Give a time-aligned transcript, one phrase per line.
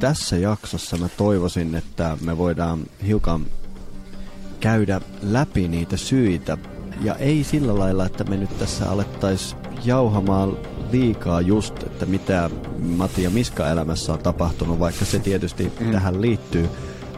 [0.00, 3.46] tässä jaksossa mä toivoisin, että me voidaan hiukan
[4.60, 6.58] käydä läpi niitä syitä.
[7.02, 10.56] Ja ei sillä lailla, että me nyt tässä alettaisiin jauhamaan
[10.92, 15.92] liikaa just, että mitä Matti ja Miska elämässä on tapahtunut, vaikka se tietysti mm.
[15.92, 16.68] tähän liittyy,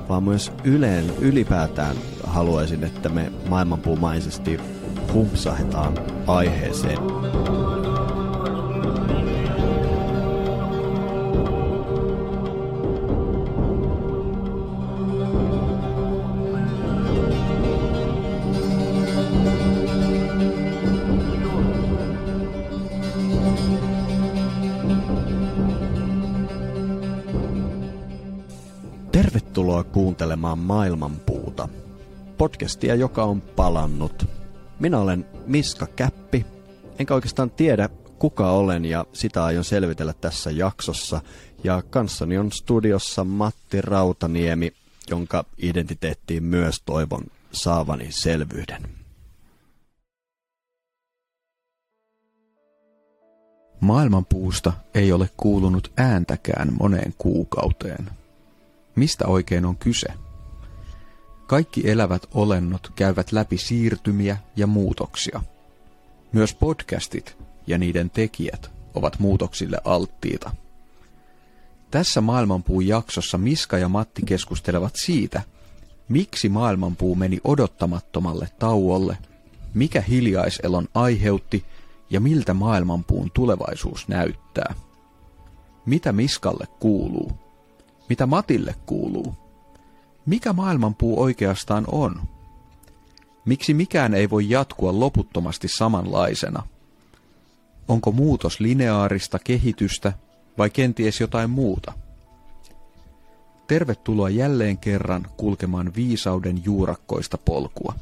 [0.08, 4.60] vaan myös yleen, ylipäätään haluaisin, että me maailmanpuumaisesti
[5.12, 5.94] humpsahetaan
[6.26, 6.98] aiheeseen.
[30.18, 31.68] Kuuntelemaan Maailmanpuuta,
[32.38, 34.26] podcastia, joka on palannut.
[34.80, 36.46] Minä olen Miska Käppi,
[36.98, 41.20] enkä oikeastaan tiedä kuka olen ja sitä aion selvitellä tässä jaksossa.
[41.64, 44.72] Ja kanssani on studiossa Matti Rautaniemi,
[45.10, 48.82] jonka identiteettiin myös toivon saavani selvyyden.
[53.80, 58.10] Maailmanpuusta ei ole kuulunut ääntäkään moneen kuukauteen–
[58.98, 60.06] Mistä oikein on kyse?
[61.46, 65.40] Kaikki elävät olennot käyvät läpi siirtymiä ja muutoksia.
[66.32, 70.50] Myös podcastit ja niiden tekijät ovat muutoksille alttiita.
[71.90, 75.42] Tässä Maailmanpuun jaksossa Miska ja Matti keskustelevat siitä,
[76.08, 79.18] miksi Maailmanpuu meni odottamattomalle tauolle,
[79.74, 81.64] mikä hiljaiselon aiheutti
[82.10, 84.74] ja miltä Maailmanpuun tulevaisuus näyttää.
[85.86, 87.47] Mitä Miskalle kuuluu?
[88.08, 89.34] Mitä Matille kuuluu?
[90.26, 92.22] Mikä maailmanpuu oikeastaan on?
[93.44, 96.62] Miksi mikään ei voi jatkua loputtomasti samanlaisena?
[97.88, 100.12] Onko muutos lineaarista kehitystä
[100.58, 101.92] vai kenties jotain muuta?
[103.66, 107.94] Tervetuloa jälleen kerran kulkemaan viisauden juurakkoista polkua.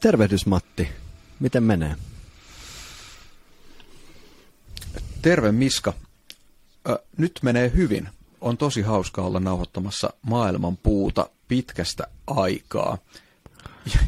[0.00, 0.88] Tervehdys Matti.
[1.40, 1.96] Miten menee?
[5.22, 5.92] Terve Miska.
[6.88, 8.08] Ö, nyt menee hyvin.
[8.40, 12.98] On tosi hauska olla nauhoittamassa maailman puuta pitkästä aikaa.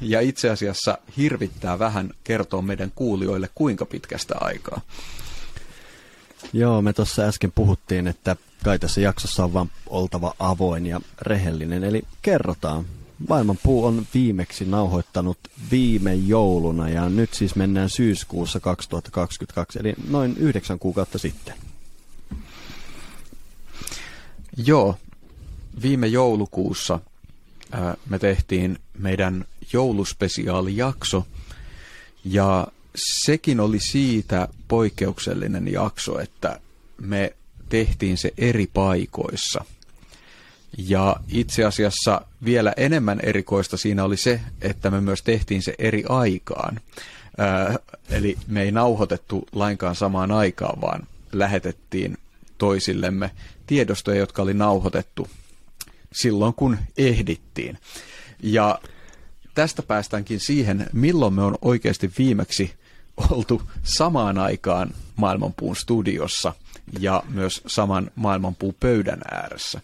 [0.00, 4.80] Ja itse asiassa hirvittää vähän kertoa meidän kuulijoille, kuinka pitkästä aikaa.
[6.52, 11.84] Joo, me tuossa äsken puhuttiin, että kai tässä jaksossa on vaan oltava avoin ja rehellinen,
[11.84, 12.84] eli kerrotaan.
[13.28, 15.38] Maailmanpuu on viimeksi nauhoittanut
[15.70, 21.54] viime jouluna ja nyt siis mennään syyskuussa 2022, eli noin yhdeksän kuukautta sitten.
[24.56, 24.98] Joo,
[25.82, 27.00] viime joulukuussa
[27.72, 31.26] ää, me tehtiin meidän jouluspesiaalijakso
[32.24, 32.66] ja
[33.24, 36.60] sekin oli siitä poikkeuksellinen jakso, että
[37.00, 37.36] me
[37.68, 39.64] tehtiin se eri paikoissa–
[40.78, 46.04] ja itse asiassa vielä enemmän erikoista siinä oli se, että me myös tehtiin se eri
[46.08, 46.80] aikaan.
[47.38, 47.78] Ää,
[48.10, 52.18] eli me ei nauhoitettu lainkaan samaan aikaan, vaan lähetettiin
[52.58, 53.30] toisillemme
[53.66, 55.28] tiedostoja, jotka oli nauhoitettu
[56.12, 57.78] silloin, kun ehdittiin.
[58.42, 58.78] Ja
[59.54, 62.74] tästä päästäänkin siihen, milloin me on oikeasti viimeksi
[63.30, 66.52] oltu samaan aikaan Maailmanpuun studiossa
[67.00, 69.80] ja myös saman Maailmanpuun pöydän ääressä.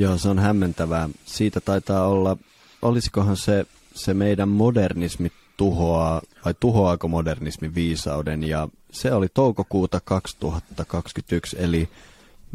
[0.00, 1.08] Joo, se on hämmentävää.
[1.24, 2.36] Siitä taitaa olla,
[2.82, 11.56] olisikohan se, se meidän modernismi tuhoaa, vai tuhoaako modernismi viisauden, ja se oli toukokuuta 2021,
[11.60, 11.88] eli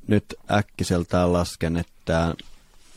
[0.07, 2.35] nyt äkkiseltään lasken, että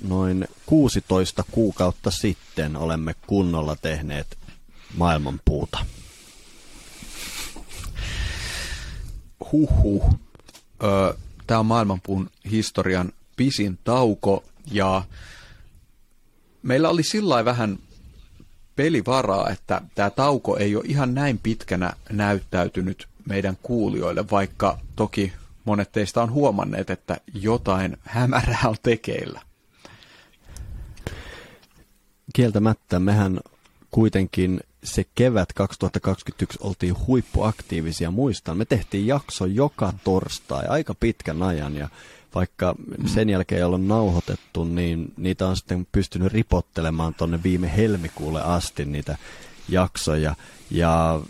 [0.09, 4.39] noin 16 kuukautta sitten olemme kunnolla tehneet
[4.97, 5.79] maailmanpuuta.
[9.53, 10.15] Huhhuh.
[11.47, 15.03] Tämä on maailmanpuun historian pisin tauko ja
[16.63, 17.79] meillä oli sillä vähän
[18.77, 25.33] pelivaraa, että tämä tauko ei ole ihan näin pitkänä näyttäytynyt meidän kuulijoille, vaikka toki
[25.65, 29.41] monet teistä on huomanneet, että jotain hämärää on tekeillä.
[32.35, 33.41] Kieltämättä mehän
[33.91, 38.11] kuitenkin se kevät 2021 oltiin huippuaktiivisia.
[38.11, 41.89] Muistan, me tehtiin jakso joka torstai aika pitkän ajan ja
[42.35, 42.75] vaikka
[43.07, 49.17] sen jälkeen ole nauhoitettu, niin niitä on sitten pystynyt ripottelemaan tuonne viime helmikuulle asti niitä
[49.69, 50.35] jaksoja.
[50.71, 51.21] Ja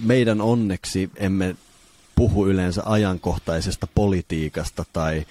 [0.00, 1.56] meidän onneksi emme
[2.14, 5.26] puhu yleensä ajankohtaisesta politiikasta tai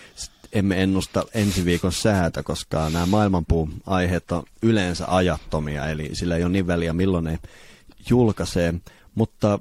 [0.53, 6.51] emme ennusta ensi viikon säätä, koska nämä maailmanpuu-aiheet on yleensä ajattomia, eli sillä ei ole
[6.51, 7.39] niin väliä milloin ne
[8.09, 8.73] julkaisee.
[9.15, 9.59] Mutta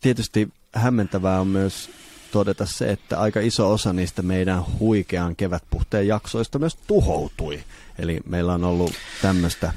[0.00, 1.90] tietysti hämmentävää on myös
[2.36, 7.64] todeta se, että aika iso osa niistä meidän huikean kevätpuhteen jaksoista myös tuhoutui.
[7.98, 8.92] Eli meillä on ollut
[9.22, 9.72] tämmöistä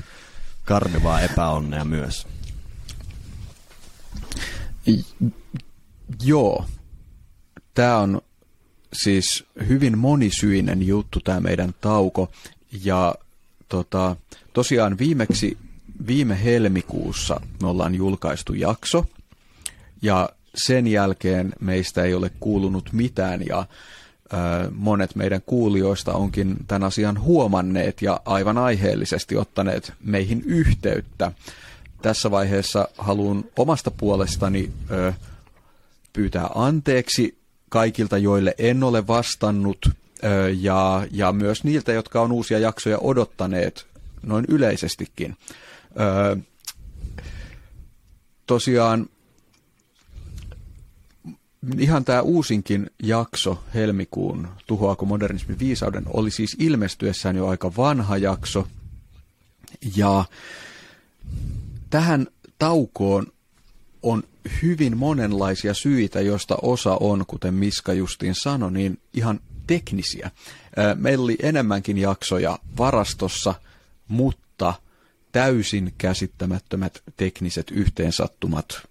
[0.66, 2.28] karmivaa epäonnea myös.
[6.24, 6.66] Joo.
[7.74, 8.22] Tämä on
[8.94, 12.32] siis hyvin monisyinen juttu tämä meidän tauko.
[12.84, 13.16] Ja
[13.70, 14.16] tota,
[14.54, 15.58] tosiaan viimeksi
[16.08, 19.06] viime helmikuussa me ollaan julkaistu jakso.
[20.02, 23.66] Ja sen jälkeen meistä ei ole kuulunut mitään ja
[24.76, 31.32] monet meidän kuulijoista onkin tämän asian huomanneet ja aivan aiheellisesti ottaneet meihin yhteyttä.
[32.02, 34.72] Tässä vaiheessa haluan omasta puolestani
[36.14, 37.38] pyytää anteeksi
[37.70, 39.90] kaikilta, joille en ole vastannut
[40.60, 43.88] ja, ja myös niiltä, jotka on uusia jaksoja odottaneet
[44.24, 45.38] noin yleisestikin.
[48.46, 49.10] Tosiaan
[51.78, 58.68] ihan tämä uusinkin jakso, helmikuun Tuhoako modernismi viisauden, oli siis ilmestyessään jo aika vanha jakso.
[59.96, 60.26] Ja
[61.90, 62.28] tähän
[62.60, 63.28] taukoon
[64.04, 64.24] on
[64.62, 70.32] hyvin monenlaisia syitä, joista osa on, kuten Miska justiin sanoi, niin ihan teknisiä.
[70.96, 73.56] Meillä oli enemmänkin jaksoja varastossa,
[74.08, 74.74] mutta
[75.32, 78.82] täysin käsittämättömät tekniset yhteensattumat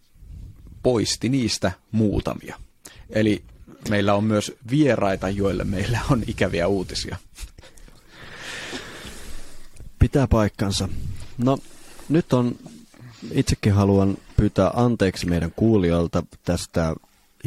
[0.83, 2.61] poisti niistä muutamia.
[3.11, 3.43] Eli
[3.91, 7.17] meillä on myös vieraita, joille meillä on ikäviä uutisia.
[9.99, 10.89] Pitää paikkansa.
[11.39, 11.59] No,
[12.09, 12.57] nyt on,
[13.33, 16.95] itsekin haluan pyytää anteeksi meidän kuulijoilta tästä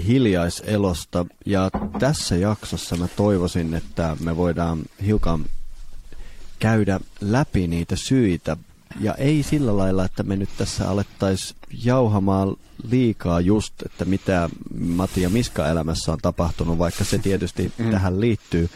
[0.08, 1.26] hiljaiselosta.
[1.46, 1.70] Ja
[2.00, 5.46] tässä jaksossa mä toivoisin, että me voidaan hiukan
[6.60, 8.58] käydä läpi niitä syitä.
[9.00, 12.56] Ja ei sillä lailla, että me nyt tässä alettaisiin jauhamaan
[12.90, 14.50] liikaa just, että mitä
[14.80, 17.92] Matti ja Miska elämässä on tapahtunut, vaikka se tietysti mm.
[17.92, 18.70] tähän liittyy,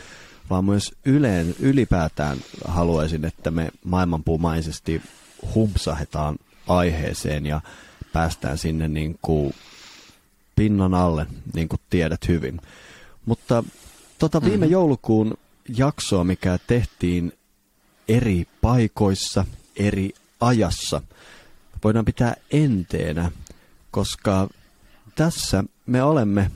[0.50, 5.02] vaan myös yleen, ylipäätään haluaisin, että me maailmanpuumaisesti
[5.56, 6.38] humpsahetaan
[6.68, 7.62] aiheeseen ja
[8.14, 9.54] päästään sinne niin kuin
[10.56, 12.62] pinnan alle, niin kuin tiedät hyvin.
[13.26, 13.64] Mutta
[14.20, 14.72] tota viime mm-hmm.
[14.72, 15.38] joulukuun
[15.78, 17.34] jaksoa, mikä tehtiin
[18.08, 21.02] eri paikoissa, eri ajassa,
[21.84, 23.32] voidaan pitää enteenä
[23.96, 24.50] koska
[25.16, 26.52] tässä me olemme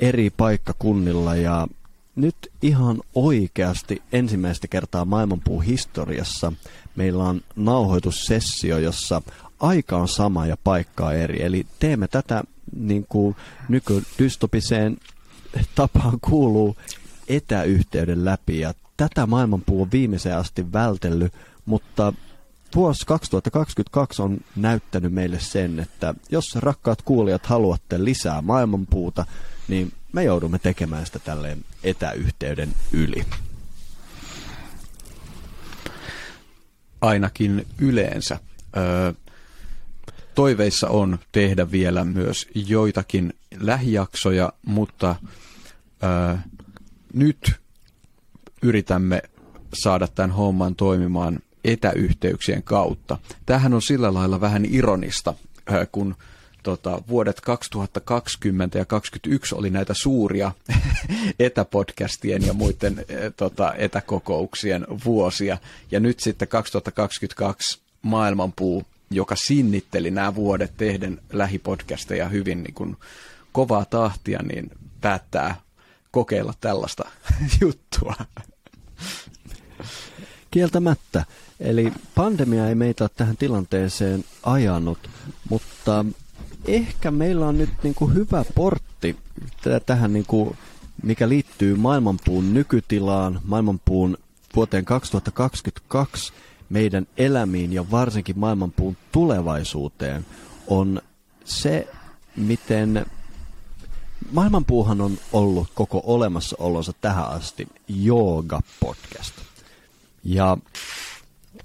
[0.00, 1.68] eri paikkakunnilla ja
[2.16, 6.52] nyt ihan oikeasti ensimmäistä kertaa maailmanpuun historiassa
[6.96, 9.22] meillä on nauhoitussessio, jossa
[9.60, 11.42] aika on sama ja paikka eri.
[11.42, 12.44] Eli teemme tätä
[12.76, 13.36] niin kuin
[13.68, 14.96] nykydystopiseen
[15.74, 16.76] tapaan kuuluu
[17.28, 21.32] etäyhteyden läpi ja tätä maailmanpuu on viimeiseen asti vältellyt,
[21.66, 22.12] mutta
[22.74, 29.26] vuosi 2022 on näyttänyt meille sen, että jos rakkaat kuulijat haluatte lisää maailmanpuuta,
[29.68, 33.24] niin me joudumme tekemään sitä tälleen etäyhteyden yli.
[37.00, 38.38] Ainakin yleensä.
[40.34, 45.16] Toiveissa on tehdä vielä myös joitakin lähijaksoja, mutta
[47.14, 47.52] nyt
[48.62, 49.22] yritämme
[49.74, 53.18] saada tämän homman toimimaan etäyhteyksien kautta.
[53.46, 55.34] Tämähän on sillä lailla vähän ironista,
[55.72, 56.14] äh, kun
[56.62, 60.52] tota, vuodet 2020 ja 2021 oli näitä suuria
[61.38, 63.04] etäpodcastien ja muiden äh,
[63.36, 65.58] tota, etäkokouksien vuosia.
[65.90, 72.96] Ja nyt sitten 2022 maailmanpuu, joka sinnitteli nämä vuodet tehden lähipodcasteja hyvin niin kuin
[73.52, 75.56] kovaa tahtia, niin päättää
[76.10, 77.08] kokeilla tällaista
[77.60, 78.14] juttua.
[80.50, 81.24] Kieltämättä.
[81.60, 85.10] Eli pandemia ei meitä ole tähän tilanteeseen ajanut,
[85.50, 86.04] mutta
[86.66, 89.16] ehkä meillä on nyt niin kuin hyvä portti
[89.86, 90.56] tähän, niin kuin,
[91.02, 94.18] mikä liittyy maailmanpuun nykytilaan, maailmanpuun
[94.56, 96.32] vuoteen 2022
[96.70, 100.26] meidän elämiin ja varsinkin maailmanpuun tulevaisuuteen,
[100.66, 101.02] on
[101.44, 101.88] se,
[102.36, 103.06] miten
[104.32, 109.40] maailmanpuuhan on ollut koko olemassaolonsa tähän asti jooga-podcast.
[110.24, 110.58] Ja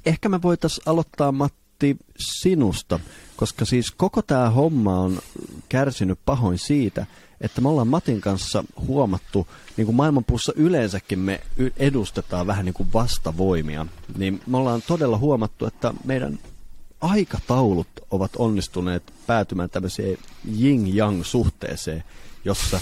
[0.09, 2.99] ehkä me voitaisiin aloittaa Matti sinusta,
[3.37, 5.19] koska siis koko tämä homma on
[5.69, 7.05] kärsinyt pahoin siitä,
[7.41, 9.47] että me ollaan Matin kanssa huomattu,
[9.77, 11.41] niin kuin maailmanpuussa yleensäkin me
[11.77, 13.85] edustetaan vähän niin kuin vastavoimia,
[14.17, 16.39] niin me ollaan todella huomattu, että meidän
[17.01, 20.17] aikataulut ovat onnistuneet päätymään tämmöiseen
[20.61, 22.03] yin-yang suhteeseen,
[22.45, 22.79] jossa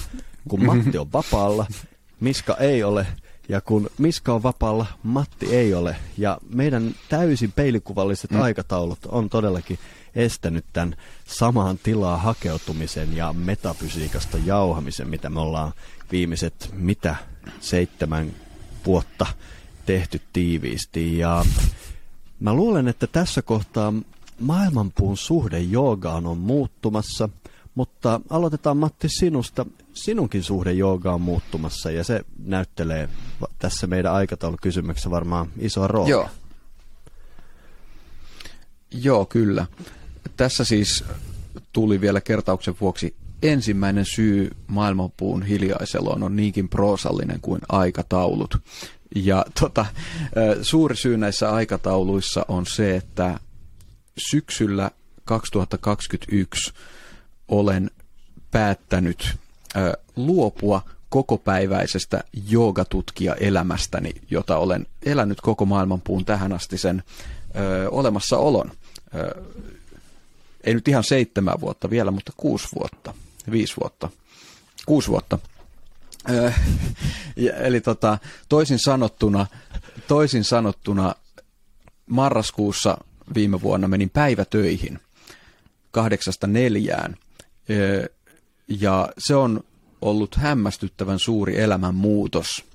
[0.47, 1.65] kun Matti on vapaalla,
[2.19, 3.07] Miska ei ole,
[3.49, 5.95] ja kun Miska on vapaalla, Matti ei ole.
[6.17, 8.41] Ja meidän täysin peilikuvalliset mm.
[8.41, 9.79] aikataulut on todellakin
[10.15, 15.73] estänyt tämän samaan tilaa hakeutumisen ja metafysiikasta jauhamisen, mitä me ollaan
[16.11, 17.15] viimeiset, mitä,
[17.59, 18.31] seitsemän
[18.85, 19.25] vuotta
[19.85, 21.17] tehty tiiviisti.
[21.17, 21.45] Ja
[22.39, 23.93] mä luulen, että tässä kohtaa
[24.39, 27.29] maailmanpuun suhde joogaan on muuttumassa,
[27.77, 29.65] mutta aloitetaan Matti sinusta.
[29.93, 33.09] Sinunkin suhde joogaan on muuttumassa ja se näyttelee
[33.59, 36.11] tässä meidän aikataulukysymyksessä varmaan isoa roolia.
[36.11, 36.29] Joo.
[38.91, 39.65] Joo, kyllä.
[40.37, 41.03] Tässä siis
[41.73, 48.57] tuli vielä kertauksen vuoksi ensimmäinen syy maailmanpuun hiljaiseloon on niinkin proosallinen kuin aikataulut.
[49.15, 49.85] Ja tota,
[50.61, 53.39] suuri syy näissä aikatauluissa on se, että
[54.31, 54.91] syksyllä
[55.25, 56.73] 2021
[57.47, 57.91] olen
[58.51, 59.37] päättänyt
[60.15, 67.03] luopua kokopäiväisestä joogatutkija elämästäni, jota olen elänyt koko maailmanpuun tähän asti sen
[67.55, 68.71] ö, olemassaolon.
[69.15, 69.43] Ö,
[70.63, 73.13] ei nyt ihan seitsemän vuotta vielä, mutta kuusi vuotta,
[73.51, 74.09] viisi vuotta,
[74.85, 75.39] kuusi vuotta.
[76.29, 76.51] Ö,
[77.59, 78.17] eli tota,
[78.49, 79.45] toisin sanottuna,
[80.07, 81.15] toisin sanottuna
[82.05, 82.97] marraskuussa
[83.35, 84.99] viime vuonna menin päivätöihin
[85.91, 87.15] kahdeksasta neljään.
[88.67, 89.63] Ja se on
[90.01, 92.65] ollut hämmästyttävän suuri elämänmuutos.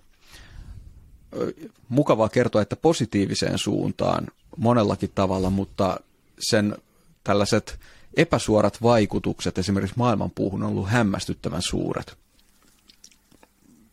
[1.89, 6.01] Mukavaa kertoa, että positiiviseen suuntaan monellakin tavalla, mutta
[6.39, 6.77] sen
[7.25, 7.81] tällaiset
[8.17, 12.17] epäsuorat vaikutukset esimerkiksi maailmanpuuhun on ollut hämmästyttävän suuret.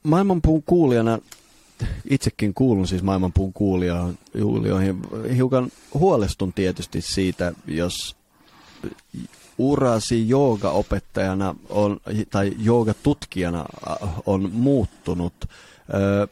[0.03, 1.19] Maailmanpuun kuulijana,
[2.09, 5.01] itsekin kuulun siis maailmanpuun kuulijoihin,
[5.35, 8.15] hiukan huolestun tietysti siitä, jos
[9.59, 11.99] urasi joogaopettajana on,
[12.29, 13.65] tai joogatutkijana
[14.25, 15.33] on muuttunut.
[15.93, 16.27] Öö,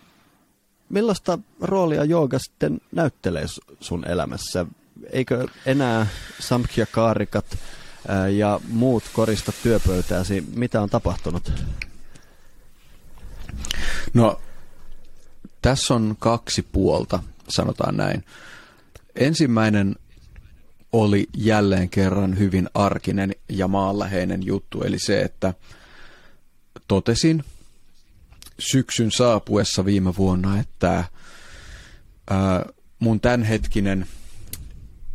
[0.90, 3.46] millaista roolia jooga sitten näyttelee
[3.80, 4.66] sun elämässä?
[5.12, 6.08] Eikö enää
[6.40, 7.58] samkhya kaarikat
[8.38, 10.44] ja muut korista työpöytääsi?
[10.56, 11.52] Mitä on tapahtunut?
[14.14, 14.42] No,
[15.62, 17.20] tässä on kaksi puolta,
[17.50, 18.24] sanotaan näin.
[19.16, 19.96] Ensimmäinen
[20.92, 25.54] oli jälleen kerran hyvin arkinen ja maanläheinen juttu, eli se, että
[26.88, 27.44] totesin
[28.60, 31.04] syksyn saapuessa viime vuonna, että
[32.30, 32.66] ää,
[33.00, 34.08] mun tämänhetkinen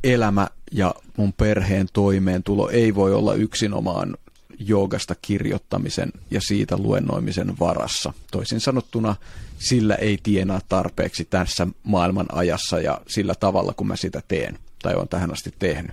[0.04, 4.16] elämä ja mun perheen toimeentulo ei voi olla yksinomaan
[4.58, 8.12] joogasta kirjoittamisen ja siitä luennoimisen varassa.
[8.30, 9.16] Toisin sanottuna
[9.58, 14.94] sillä ei tienaa tarpeeksi tässä maailman ajassa ja sillä tavalla, kun mä sitä teen tai
[14.94, 15.92] on tähän asti tehnyt.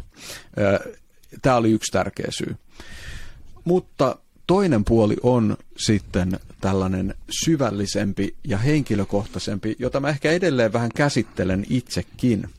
[1.42, 2.56] Tämä oli yksi tärkeä syy.
[3.64, 4.16] Mutta
[4.48, 7.16] toinen puoli on sitten tällainen
[7.46, 12.50] syvällisempi ja henkilökohtaisempi, jota mä ehkä edelleen vähän käsittelen itsekin,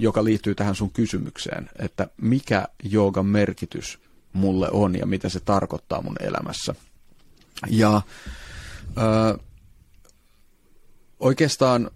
[0.00, 3.98] joka liittyy tähän sun kysymykseen, että mikä joogan merkitys
[4.32, 6.74] mulle on ja mitä se tarkoittaa mun elämässä.
[7.68, 8.02] Ja
[8.98, 9.38] ö,
[11.20, 11.90] oikeastaan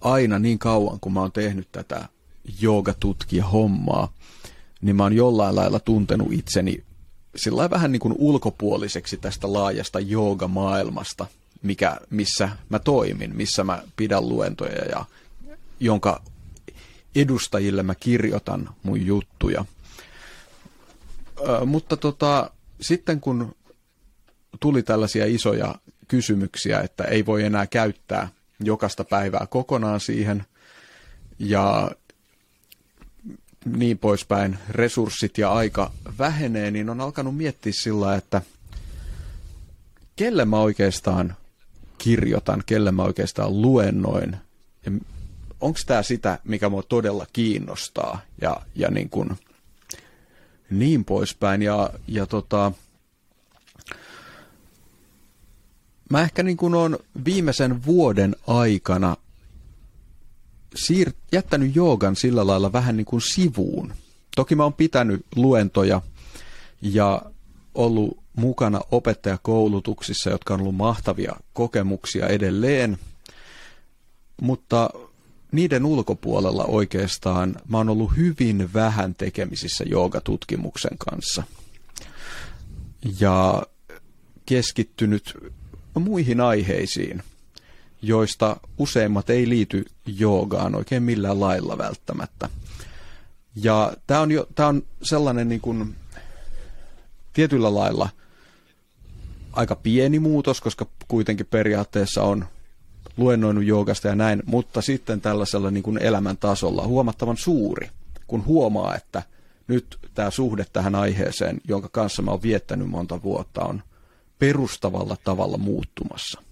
[0.00, 2.08] aina niin kauan, kun mä oon tehnyt tätä
[2.60, 4.12] joogatutkija hommaa,
[4.80, 6.84] niin mä oon jollain lailla tuntenut itseni
[7.36, 11.26] sillä vähän niin kuin ulkopuoliseksi tästä laajasta joogamaailmasta,
[11.62, 15.04] mikä, missä mä toimin, missä mä pidän luentoja ja
[15.80, 16.22] jonka
[17.14, 19.64] edustajille mä kirjoitan mun juttuja.
[21.48, 22.50] Ö, mutta tota,
[22.80, 23.56] sitten kun
[24.60, 25.74] tuli tällaisia isoja
[26.08, 28.28] kysymyksiä, että ei voi enää käyttää
[28.60, 30.44] jokaista päivää kokonaan siihen,
[31.38, 31.90] ja
[33.66, 38.42] niin poispäin, resurssit ja aika vähenee, niin on alkanut miettiä sillä, että
[40.16, 41.36] kelle mä oikeastaan
[41.98, 44.36] kirjoitan, kelle mä oikeastaan luennoin,
[45.60, 49.30] onko tämä sitä, mikä mua todella kiinnostaa, ja, ja niin, kuin,
[50.70, 52.72] niin poispäin, ja, ja tota,
[56.10, 59.16] mä ehkä niin kuin on viimeisen vuoden aikana
[60.76, 63.92] siir- jättänyt joogan sillä lailla vähän niin kuin sivuun.
[64.36, 66.02] Toki mä oon pitänyt luentoja
[66.82, 67.22] ja
[67.74, 72.98] ollut mukana opettajakoulutuksissa, jotka on ollut mahtavia kokemuksia edelleen,
[74.42, 74.90] mutta
[75.52, 81.42] niiden ulkopuolella oikeastaan mä oon ollut hyvin vähän tekemisissä joogatutkimuksen kanssa.
[83.20, 83.62] Ja
[84.46, 85.34] keskittynyt
[85.94, 87.22] muihin aiheisiin–
[88.06, 92.48] joista useimmat ei liity joogaan oikein millään lailla välttämättä.
[93.54, 95.94] Ja tämä on, jo, tää on sellainen niin kuin,
[97.32, 98.08] tietyllä lailla
[99.52, 102.44] aika pieni muutos, koska kuitenkin periaatteessa on
[103.16, 107.90] luennoinut joogasta ja näin, mutta sitten tällaisella niin kuin elämän tasolla huomattavan suuri,
[108.26, 109.22] kun huomaa, että
[109.68, 113.82] nyt tämä suhde tähän aiheeseen, jonka kanssa mä oon viettänyt monta vuotta, on
[114.38, 116.45] perustavalla tavalla muuttumassa.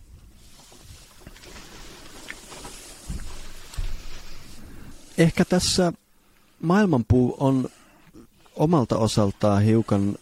[5.19, 5.93] Ehkä tässä
[6.63, 7.69] maailmanpuu on
[8.57, 10.15] omalta osaltaan hiukan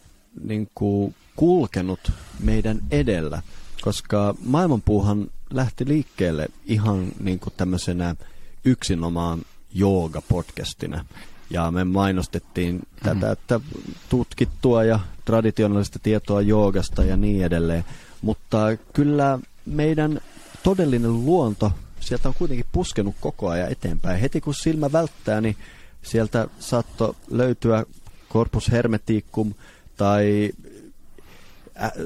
[0.44, 3.42] niin kuin kulkenut meidän edellä,
[3.82, 8.16] koska maailmanpuuhan lähti liikkeelle ihan niin kuin tämmöisenä
[8.64, 9.42] yksinomaan
[9.74, 11.04] jooga-podcastina.
[11.50, 13.20] Ja me mainostettiin mm-hmm.
[13.20, 13.60] tätä, että
[14.08, 17.84] tutkittua ja traditionaalista tietoa joogasta ja niin edelleen.
[18.22, 18.58] Mutta
[18.92, 20.20] kyllä meidän
[20.62, 24.20] todellinen luonto, sieltä on kuitenkin puskenut koko ajan eteenpäin.
[24.20, 25.56] Heti kun silmä välttää, niin
[26.02, 27.84] sieltä saattoi löytyä
[28.30, 29.54] Corpus Hermeticum
[29.96, 30.52] tai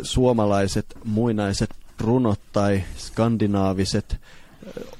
[0.03, 4.21] suomalaiset muinaiset runot tai skandinaaviset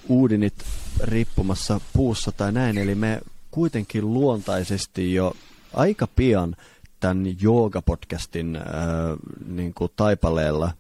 [0.09, 0.55] uudinit
[1.01, 2.79] riippumassa puussa tai näin.
[2.79, 5.35] Eli me kuitenkin luontaisesti jo
[5.75, 6.57] aika pian
[7.01, 8.63] tämän Jooga-podcastin äh,
[9.47, 10.71] niin kuin taipaleella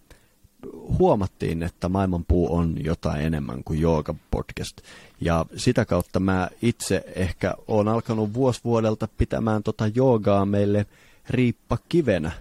[0.98, 4.82] huomattiin, että maailmanpuu on jotain enemmän kuin Jooga-podcast.
[5.20, 10.86] Ja sitä kautta mä itse ehkä olen alkanut vuosi vuodelta pitämään tota joogaa meille
[11.30, 12.32] riippakivenä.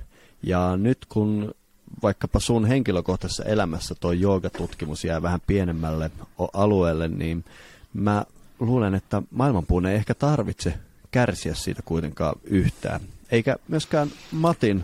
[0.43, 1.55] Ja nyt kun
[2.03, 6.11] vaikkapa sun henkilökohtaisessa elämässä tuo joogatutkimus jää vähän pienemmälle
[6.53, 7.45] alueelle, niin
[7.93, 8.25] mä
[8.59, 10.73] luulen, että maailmanpuun ei ehkä tarvitse
[11.11, 13.01] kärsiä siitä kuitenkaan yhtään.
[13.31, 14.83] Eikä myöskään Matin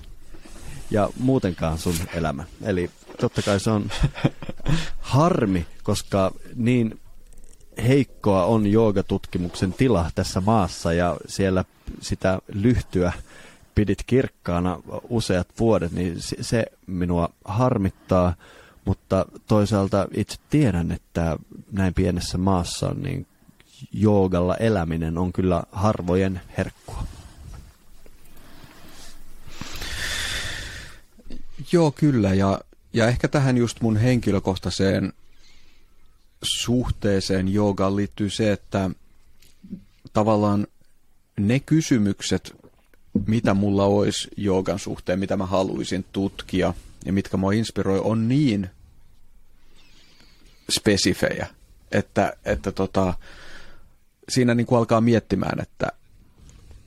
[0.91, 2.43] ja muutenkaan sun elämä.
[2.63, 2.89] Eli
[3.21, 3.89] totta kai se on
[4.99, 6.99] harmi, koska niin
[7.87, 11.65] heikkoa on joogatutkimuksen tila tässä maassa ja siellä
[12.01, 13.11] sitä lyhtyä
[13.75, 18.33] pidit kirkkaana useat vuodet, niin se minua harmittaa,
[18.85, 21.37] mutta toisaalta itse tiedän, että
[21.71, 23.27] näin pienessä maassa niin
[23.91, 27.03] joogalla eläminen on kyllä harvojen herkkua.
[31.71, 32.33] Joo, kyllä.
[32.33, 32.59] Ja,
[32.93, 35.13] ja ehkä tähän just mun henkilökohtaiseen
[36.43, 38.89] suhteeseen joogaan liittyy se, että
[40.13, 40.67] tavallaan
[41.39, 42.55] ne kysymykset,
[43.27, 46.73] mitä mulla olisi joogan suhteen, mitä mä haluaisin tutkia
[47.05, 48.69] ja mitkä mua inspiroi, on niin
[50.69, 51.47] spesifejä,
[51.91, 53.13] että, että tota,
[54.29, 55.91] siinä niin alkaa miettimään, että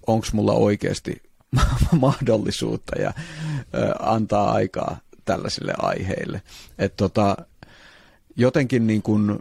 [0.07, 1.23] onko mulla oikeasti
[2.01, 3.13] mahdollisuutta ja
[3.75, 6.43] ö, antaa aikaa tällaisille aiheille.
[6.79, 7.37] Et tota,
[8.37, 9.39] jotenkin niin kuin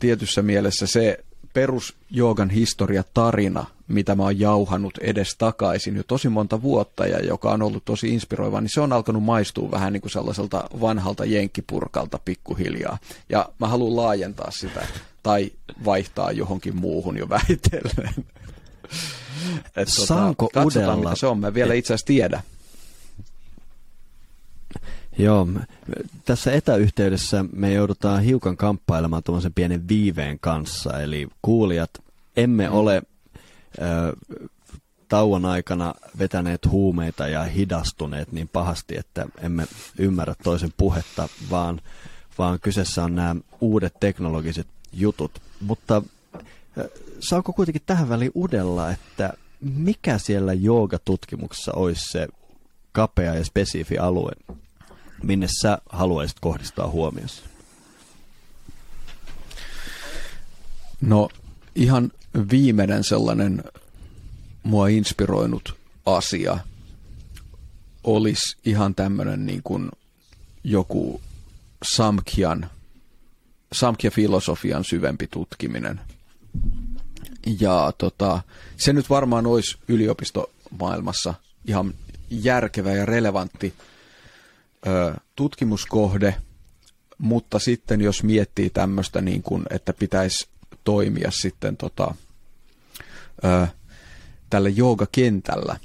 [0.00, 6.28] tietyssä mielessä se perus joogan historia tarina, mitä mä oon jauhanut edes takaisin jo tosi
[6.28, 10.00] monta vuotta ja joka on ollut tosi inspiroiva, niin se on alkanut maistua vähän niin
[10.00, 12.98] kuin sellaiselta vanhalta jenkkipurkalta pikkuhiljaa.
[13.28, 14.86] Ja mä haluan laajentaa sitä
[15.22, 15.50] tai
[15.84, 18.14] vaihtaa johonkin muuhun jo vähitellen.
[19.76, 20.96] Et tota, Saanko katsotaan, udella?
[20.96, 21.38] mitä se on.
[21.38, 22.42] Mä vielä itse asiassa tiedä.
[25.18, 25.48] Joo,
[26.24, 31.00] tässä etäyhteydessä me joudutaan hiukan kamppailemaan tuollaisen pienen viiveen kanssa.
[31.00, 31.90] Eli kuulijat,
[32.36, 32.74] emme mm.
[32.74, 33.02] ole
[33.78, 34.16] ö,
[35.08, 39.66] tauon aikana vetäneet huumeita ja hidastuneet niin pahasti, että emme
[39.98, 41.80] ymmärrä toisen puhetta, vaan,
[42.38, 45.32] vaan kyseessä on nämä uudet teknologiset jutut.
[45.60, 46.02] Mutta
[47.20, 52.28] saako kuitenkin tähän väliin udella, että mikä siellä joogatutkimuksessa olisi se
[52.92, 54.32] kapea ja spesifi alue,
[55.24, 57.42] minne sä haluaisit kohdistaa huomiossa?
[61.00, 61.28] No
[61.74, 62.12] ihan
[62.50, 63.64] viimeinen sellainen
[64.62, 66.58] mua inspiroinut asia
[68.04, 69.90] olisi ihan tämmöinen niin kuin
[70.64, 71.20] joku
[71.84, 72.70] Samkhian
[73.74, 76.00] Samkhya-filosofian syvempi tutkiminen.
[77.60, 78.42] Ja tota,
[78.76, 81.34] se nyt varmaan olisi yliopistomaailmassa
[81.64, 81.94] ihan
[82.30, 83.74] järkevä ja relevantti
[85.36, 86.34] tutkimuskohde,
[87.18, 90.48] mutta sitten jos miettii tämmöistä, niin kuin, että pitäisi
[90.84, 92.14] toimia sitten tota,
[93.44, 93.66] ö,
[94.50, 95.76] tällä joogakentällä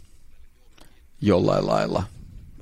[1.21, 2.03] jollain lailla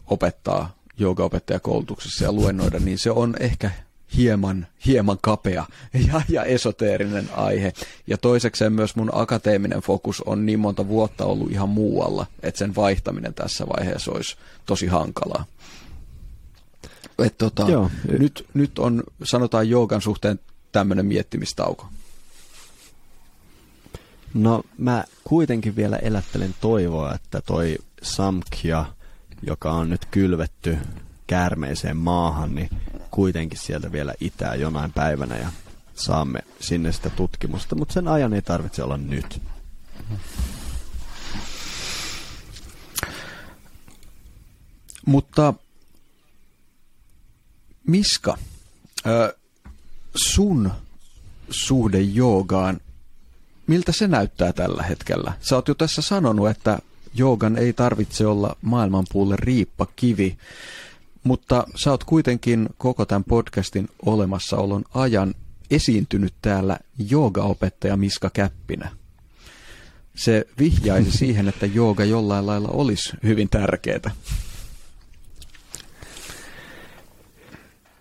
[0.07, 3.71] opettaa joogaopettajakoulutuksessa ja luennoida, niin se on ehkä
[4.17, 5.65] hieman, hieman kapea
[6.07, 7.73] ja, ja esoteerinen aihe.
[8.07, 12.75] Ja toisekseen myös mun akateeminen fokus on niin monta vuotta ollut ihan muualla, että sen
[12.75, 15.45] vaihtaminen tässä vaiheessa olisi tosi hankalaa.
[17.19, 17.91] Et tota, Joo.
[18.19, 20.39] Nyt, nyt on, sanotaan joogan suhteen
[20.71, 21.87] tämmöinen miettimistauko.
[24.33, 28.85] No mä kuitenkin vielä elättelen toivoa, että toi samkia,
[29.41, 30.77] joka on nyt kylvetty
[31.27, 32.69] käärmeiseen maahan, niin
[33.11, 35.47] kuitenkin sieltä vielä itää jonain päivänä ja
[35.95, 39.41] saamme sinne sitä tutkimusta, mutta sen ajan ei tarvitse olla nyt.
[45.05, 45.53] Mutta
[47.87, 48.37] Miska,
[50.15, 50.71] sun
[51.49, 52.79] suhde joogaan,
[53.67, 55.33] miltä se näyttää tällä hetkellä?
[55.41, 56.79] Sä oot jo tässä sanonut, että
[57.13, 60.37] joogan ei tarvitse olla maailmanpuulle riippakivi,
[61.23, 65.35] mutta sä oot kuitenkin koko tämän podcastin olemassaolon ajan
[65.71, 66.77] esiintynyt täällä
[67.09, 68.89] joogaopettaja Miska Käppinä.
[70.15, 74.11] Se vihjaisi siihen, että jooga jollain lailla olisi hyvin tärkeää.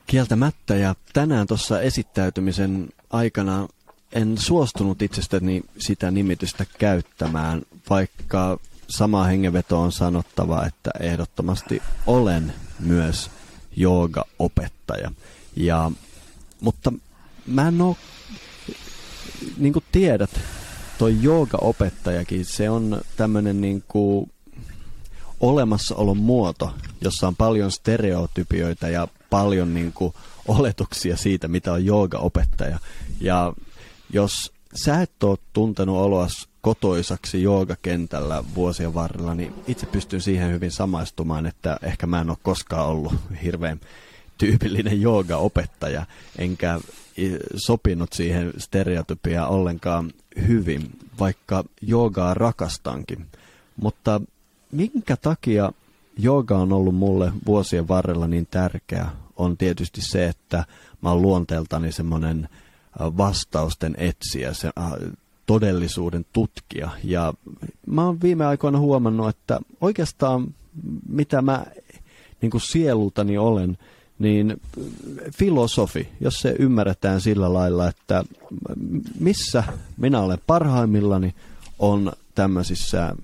[0.06, 3.68] Kieltämättä ja tänään tuossa esittäytymisen aikana
[4.12, 13.30] en suostunut itsestäni sitä nimitystä käyttämään, vaikka sama hengenveto on sanottava, että ehdottomasti olen myös
[13.76, 15.10] jooga-opettaja.
[15.56, 15.90] Ja,
[16.60, 16.92] mutta
[17.46, 17.96] mä en oo,
[19.56, 20.40] niin kuin tiedät,
[20.98, 24.30] toi jooga-opettajakin, se on tämmöinen niin kuin
[25.40, 26.70] olemassaolon muoto,
[27.01, 30.14] jossa on paljon stereotypioita ja paljon niin kuin
[30.49, 32.79] oletuksia siitä, mitä on jooga-opettaja.
[33.20, 33.53] Ja
[34.12, 34.53] jos
[34.85, 41.46] sä et ole tuntenut oloas kotoisaksi joogakentällä vuosien varrella, niin itse pystyn siihen hyvin samaistumaan,
[41.46, 43.81] että ehkä mä en ole koskaan ollut hirveän
[44.38, 46.07] tyypillinen jooga-opettaja,
[46.38, 46.81] enkä
[47.57, 50.12] sopinut siihen stereotypiaan ollenkaan
[50.49, 53.27] hyvin, vaikka joogaa rakastankin.
[53.77, 54.20] Mutta
[54.72, 55.72] minkä takia
[56.18, 60.64] jooga on ollut mulle vuosien varrella niin tärkeä, on tietysti se, että
[61.00, 62.48] mä oon luonteeltani semmoinen
[62.98, 64.70] vastausten etsiä, se
[65.46, 66.90] todellisuuden tutkija.
[67.05, 67.35] Ja
[67.87, 70.55] mä oon viime aikoina huomannut, että oikeastaan
[71.09, 71.66] mitä mä
[72.42, 73.79] niin kuin sielultani olen,
[74.18, 74.61] niin
[75.35, 78.24] filosofi, jos se ymmärretään sillä lailla, että
[79.20, 79.64] missä
[79.96, 81.35] minä olen parhaimmillani,
[81.79, 83.16] on tämmöisissä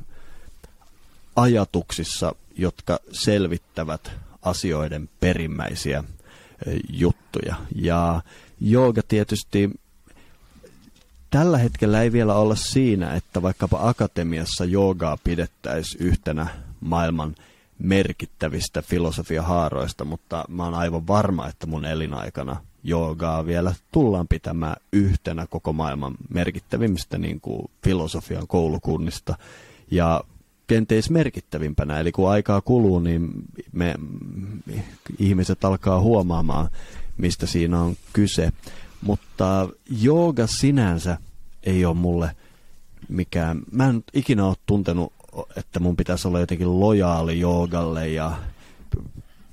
[1.37, 6.05] ajatuksissa, jotka selvittävät asioiden perimmäisiä
[6.91, 7.57] juttuja.
[7.75, 8.23] Ja
[8.61, 9.71] jooga tietysti
[11.31, 16.47] tällä hetkellä ei vielä olla siinä, että vaikkapa akatemiassa joogaa pidettäisiin yhtenä
[16.81, 17.35] maailman
[17.79, 25.47] merkittävistä filosofiahaaroista, mutta mä oon aivan varma, että mun elinaikana joogaa vielä tullaan pitämään yhtenä
[25.47, 29.35] koko maailman merkittävimmistä niin kuin filosofian koulukunnista.
[29.91, 30.25] Ja
[30.73, 32.01] kenties merkittävimpänä.
[32.01, 33.31] Eli kun aikaa kuluu, niin
[33.73, 33.95] me
[35.19, 36.69] ihmiset alkaa huomaamaan,
[37.17, 38.53] mistä siinä on kyse.
[39.03, 39.69] Mutta
[40.01, 41.19] jooga sinänsä
[41.63, 42.37] ei ole mulle
[43.09, 43.63] mikään...
[43.73, 45.13] Mä en ikinä ole tuntenut,
[45.57, 48.33] että mun pitäisi olla jotenkin lojaali joogalle ja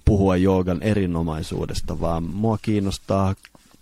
[0.06, 3.36] puhua joogan erinomaisuudesta, vaan mua kiinnostaa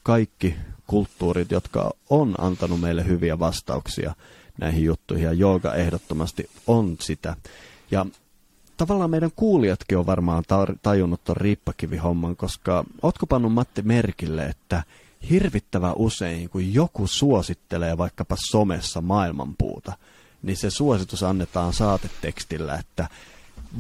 [0.03, 0.55] kaikki
[0.87, 4.13] kulttuurit, jotka on antanut meille hyviä vastauksia
[4.57, 7.35] näihin juttuihin, ja jooga ehdottomasti on sitä.
[7.91, 8.05] Ja
[8.77, 10.43] tavallaan meidän kuulijatkin on varmaan
[10.81, 14.83] tajunnut tuon riippakivihomman, koska ootko pannut Matti merkille, että
[15.29, 19.93] hirvittävän usein, kun joku suosittelee vaikkapa somessa maailmanpuuta,
[20.41, 23.09] niin se suositus annetaan saatetekstillä, että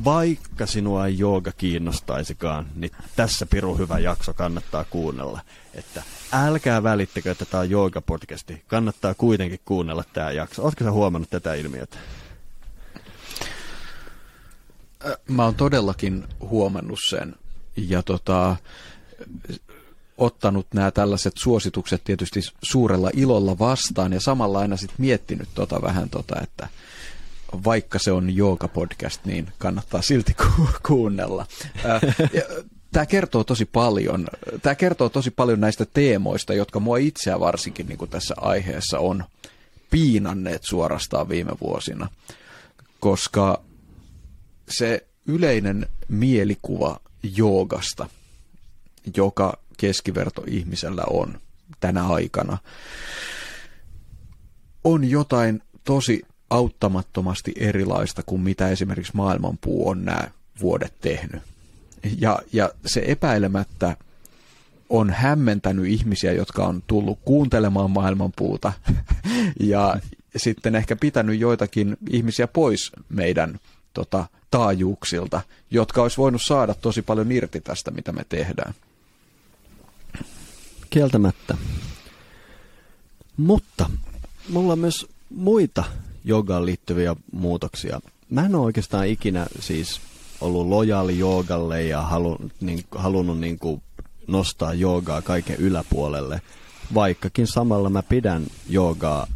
[0.05, 5.41] vaikka sinua ei jooga kiinnostaisikaan, niin tässä piru hyvä jakso kannattaa kuunnella.
[5.73, 8.63] Että älkää välittäkö, että tämä on jooga-podcasti.
[8.67, 10.63] Kannattaa kuitenkin kuunnella tämä jakso.
[10.63, 11.97] Oletko sä huomannut tätä ilmiötä?
[15.27, 17.35] Mä oon todellakin huomannut sen.
[17.77, 18.55] Ja tota,
[20.17, 26.09] ottanut nämä tällaiset suositukset tietysti suurella ilolla vastaan ja samalla aina sitten miettinyt tota vähän
[26.09, 26.67] tota, että
[27.63, 31.45] vaikka se on jooga-podcast, niin kannattaa silti ku- kuunnella.
[32.91, 34.27] Tämä kertoo tosi paljon.
[34.61, 39.23] Tämä kertoo tosi paljon näistä teemoista, jotka mua itseä varsinkin niin kuin tässä aiheessa on
[39.89, 42.09] piinanneet suorastaan viime vuosina.
[42.99, 43.63] Koska
[44.69, 46.99] se yleinen mielikuva
[47.35, 48.09] joogasta,
[49.17, 51.39] joka keskiverto ihmisellä on
[51.79, 52.57] tänä aikana,
[54.83, 60.27] on jotain tosi auttamattomasti erilaista kuin mitä esimerkiksi maailmanpuu on nämä
[60.61, 61.41] vuodet tehnyt.
[62.19, 63.97] Ja, ja se epäilemättä
[64.89, 68.73] on hämmentänyt ihmisiä, jotka on tullut kuuntelemaan maailmanpuuta
[69.59, 69.99] ja
[70.35, 73.59] sitten ehkä pitänyt joitakin ihmisiä pois meidän
[73.93, 78.73] tota, taajuuksilta, jotka olisi voinut saada tosi paljon irti tästä, mitä me tehdään.
[80.89, 81.57] Kieltämättä.
[83.37, 83.89] Mutta
[84.49, 85.83] mulla on myös muita
[86.27, 87.99] jogaan liittyviä muutoksia.
[88.29, 90.01] Mä en ole oikeastaan ikinä siis
[90.41, 93.81] ollut lojaali joogalle ja halu, niin, halunnut niin kuin
[94.27, 96.41] nostaa joogaa kaiken yläpuolelle,
[96.93, 99.27] vaikkakin samalla mä pidän joogaa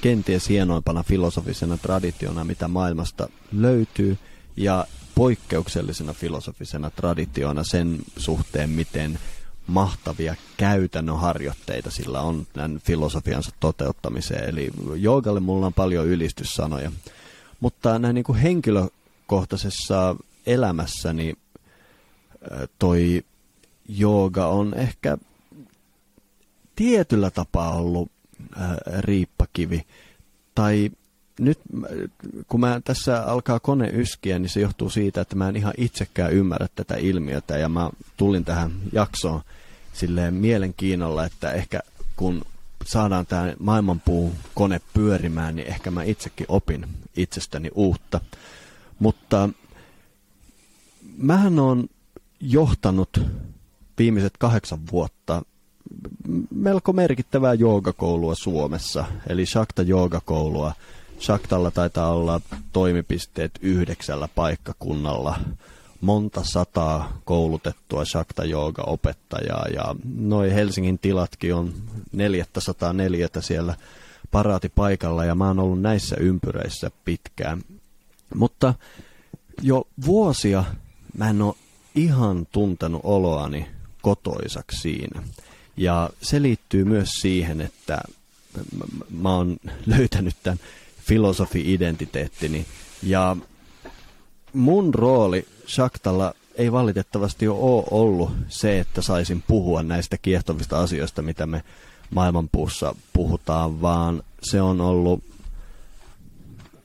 [0.00, 4.18] kenties hienoimpana filosofisena traditiona, mitä maailmasta löytyy.
[4.56, 9.18] Ja poikkeuksellisena filosofisena traditiona sen suhteen, miten
[9.66, 14.48] mahtavia käytännön harjoitteita sillä on tämän filosofiansa toteuttamiseen.
[14.48, 16.92] Eli joogalle mulla on paljon ylistyssanoja.
[17.60, 21.34] Mutta näin niin kuin henkilökohtaisessa elämässäni
[22.78, 23.24] toi
[23.88, 25.18] jooga on ehkä
[26.76, 28.10] tietyllä tapaa ollut
[28.98, 29.86] riippakivi.
[30.54, 30.90] Tai
[31.38, 31.58] nyt
[32.48, 36.32] kun mä tässä alkaa kone yskiä, niin se johtuu siitä, että mä en ihan itsekään
[36.32, 37.58] ymmärrä tätä ilmiötä.
[37.58, 39.40] Ja mä tulin tähän jaksoon
[39.92, 41.80] silleen mielenkiinnolla, että ehkä
[42.16, 42.42] kun
[42.84, 48.20] saadaan tämä maailmanpuu kone pyörimään, niin ehkä mä itsekin opin itsestäni uutta.
[48.98, 49.48] Mutta
[51.16, 51.88] mähän on
[52.40, 53.20] johtanut
[53.98, 55.42] viimeiset kahdeksan vuotta
[56.50, 60.72] melko merkittävää joogakoulua Suomessa, eli Shakta joogakoulua.
[61.20, 62.40] Shaktalla taitaa olla
[62.72, 65.38] toimipisteet yhdeksällä paikkakunnalla,
[66.00, 71.74] monta sataa koulutettua Shakta jooga opettajaa ja noin Helsingin tilatkin on
[72.12, 73.74] 404 siellä
[74.30, 77.62] paraatipaikalla ja mä oon ollut näissä ympyröissä pitkään.
[78.34, 78.74] Mutta
[79.62, 80.64] jo vuosia
[81.16, 81.54] mä en ole
[81.94, 83.66] ihan tuntenut oloani
[84.02, 85.22] kotoisaksi siinä.
[85.76, 88.00] Ja se liittyy myös siihen, että
[89.10, 90.60] mä oon löytänyt tämän
[91.06, 92.66] filosofi-identiteettini.
[93.02, 93.36] Ja
[94.52, 101.46] mun rooli Shaktalla ei valitettavasti ole ollut se, että saisin puhua näistä kiehtovista asioista, mitä
[101.46, 101.64] me
[102.10, 105.24] maailmanpuussa puhutaan, vaan se on ollut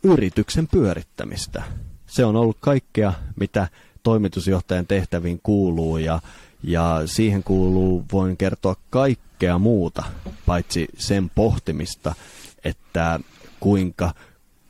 [0.03, 1.63] yrityksen pyörittämistä.
[2.07, 3.67] Se on ollut kaikkea, mitä
[4.03, 6.19] toimitusjohtajan tehtäviin kuuluu ja,
[6.63, 10.03] ja siihen kuuluu, voin kertoa kaikkea muuta,
[10.45, 12.15] paitsi sen pohtimista,
[12.63, 13.19] että
[13.61, 14.13] kuinka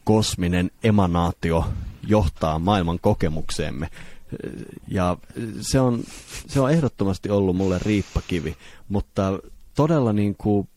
[0.04, 1.65] kosminen emanaatio
[2.08, 3.89] johtaa maailman kokemukseemme.
[4.88, 5.17] Ja
[5.62, 6.04] se on,
[6.47, 8.58] se on ehdottomasti ollut mulle riippakivi,
[8.89, 9.39] mutta
[9.75, 10.67] todella niin kuin,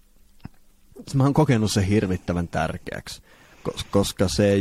[1.14, 3.22] mä oon kokenut se hirvittävän tärkeäksi,
[3.90, 4.56] koska se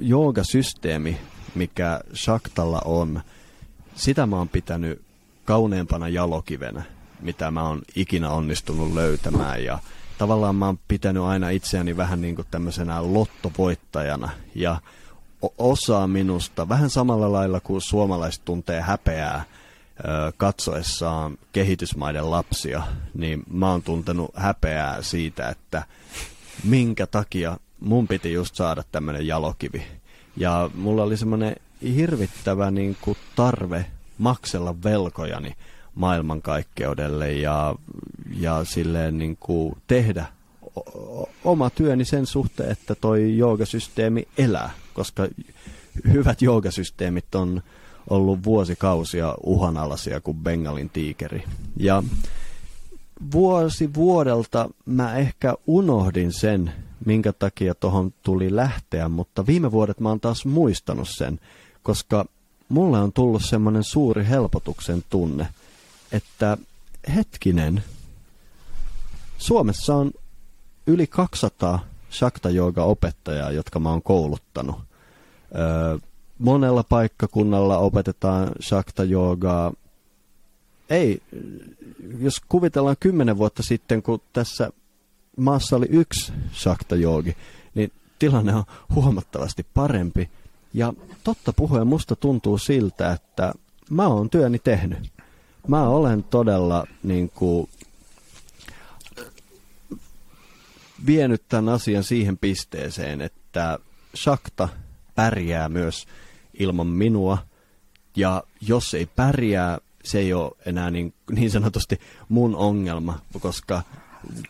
[0.00, 1.18] joogasysteemi,
[1.54, 3.20] mikä Shaktalla on,
[3.94, 5.02] sitä mä oon pitänyt
[5.44, 6.82] kauneempana jalokivenä,
[7.20, 9.64] mitä mä oon ikinä onnistunut löytämään.
[9.64, 9.78] Ja
[10.18, 14.30] tavallaan mä oon pitänyt aina itseäni vähän niin kuin tämmöisenä lottovoittajana.
[14.54, 14.80] Ja
[15.58, 19.44] osa minusta, vähän samalla lailla kuin suomalaiset tuntee häpeää
[20.36, 22.82] katsoessaan kehitysmaiden lapsia,
[23.14, 25.82] niin mä oon tuntenut häpeää siitä, että
[26.64, 29.82] minkä takia mun piti just saada tämmöinen jalokivi.
[30.36, 31.56] Ja mulla oli semmoinen
[31.94, 33.86] hirvittävä niin kuin tarve
[34.18, 35.56] maksella velkojani
[35.98, 37.74] maailmankaikkeudelle ja,
[38.40, 40.26] ja silleen niin kuin tehdä
[41.44, 45.28] oma työni sen suhteen, että toi joogasysteemi elää, koska
[46.12, 47.62] hyvät joogasysteemit on
[48.10, 51.44] ollut vuosikausia uhanalaisia kuin Bengalin tiikeri.
[51.76, 52.02] Ja
[53.32, 56.72] vuosi vuodelta mä ehkä unohdin sen,
[57.06, 61.40] minkä takia tuohon tuli lähteä, mutta viime vuodet mä oon taas muistanut sen,
[61.82, 62.24] koska
[62.68, 65.48] mulle on tullut semmoinen suuri helpotuksen tunne,
[66.12, 66.58] että
[67.14, 67.84] hetkinen,
[69.38, 70.10] Suomessa on
[70.86, 74.76] yli 200 shakta opettajaa, jotka mä oon kouluttanut.
[75.54, 75.98] Öö,
[76.38, 79.72] monella paikkakunnalla opetetaan shakta joogaa.
[80.90, 81.22] Ei,
[82.18, 84.70] jos kuvitellaan kymmenen vuotta sitten, kun tässä
[85.36, 87.36] maassa oli yksi shakta joogi,
[87.74, 90.30] niin tilanne on huomattavasti parempi.
[90.74, 90.92] Ja
[91.24, 93.52] totta puheen musta tuntuu siltä, että
[93.90, 95.17] mä oon työni tehnyt.
[95.66, 97.68] Mä olen todella niin kuin,
[101.06, 103.78] vienyt tämän asian siihen pisteeseen, että
[104.16, 104.68] Shakta
[105.14, 106.06] pärjää myös
[106.58, 107.38] ilman minua.
[108.16, 113.82] Ja jos ei pärjää, se ei ole enää niin, niin sanotusti mun ongelma, koska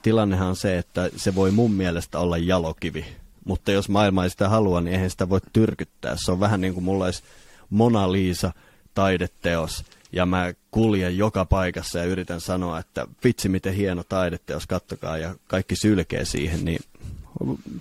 [0.03, 3.07] tilannehan on se, että se voi mun mielestä olla jalokivi.
[3.44, 6.16] Mutta jos maailma ei sitä halua, niin eihän sitä voi tyrkyttää.
[6.25, 7.23] Se on vähän niin kuin mulla olisi
[7.71, 8.53] Mona Lisa
[8.94, 15.18] taideteos, ja mä kuljen joka paikassa ja yritän sanoa, että vitsi miten hieno taideteos, kattokaa,
[15.18, 16.81] ja kaikki sylkee siihen, niin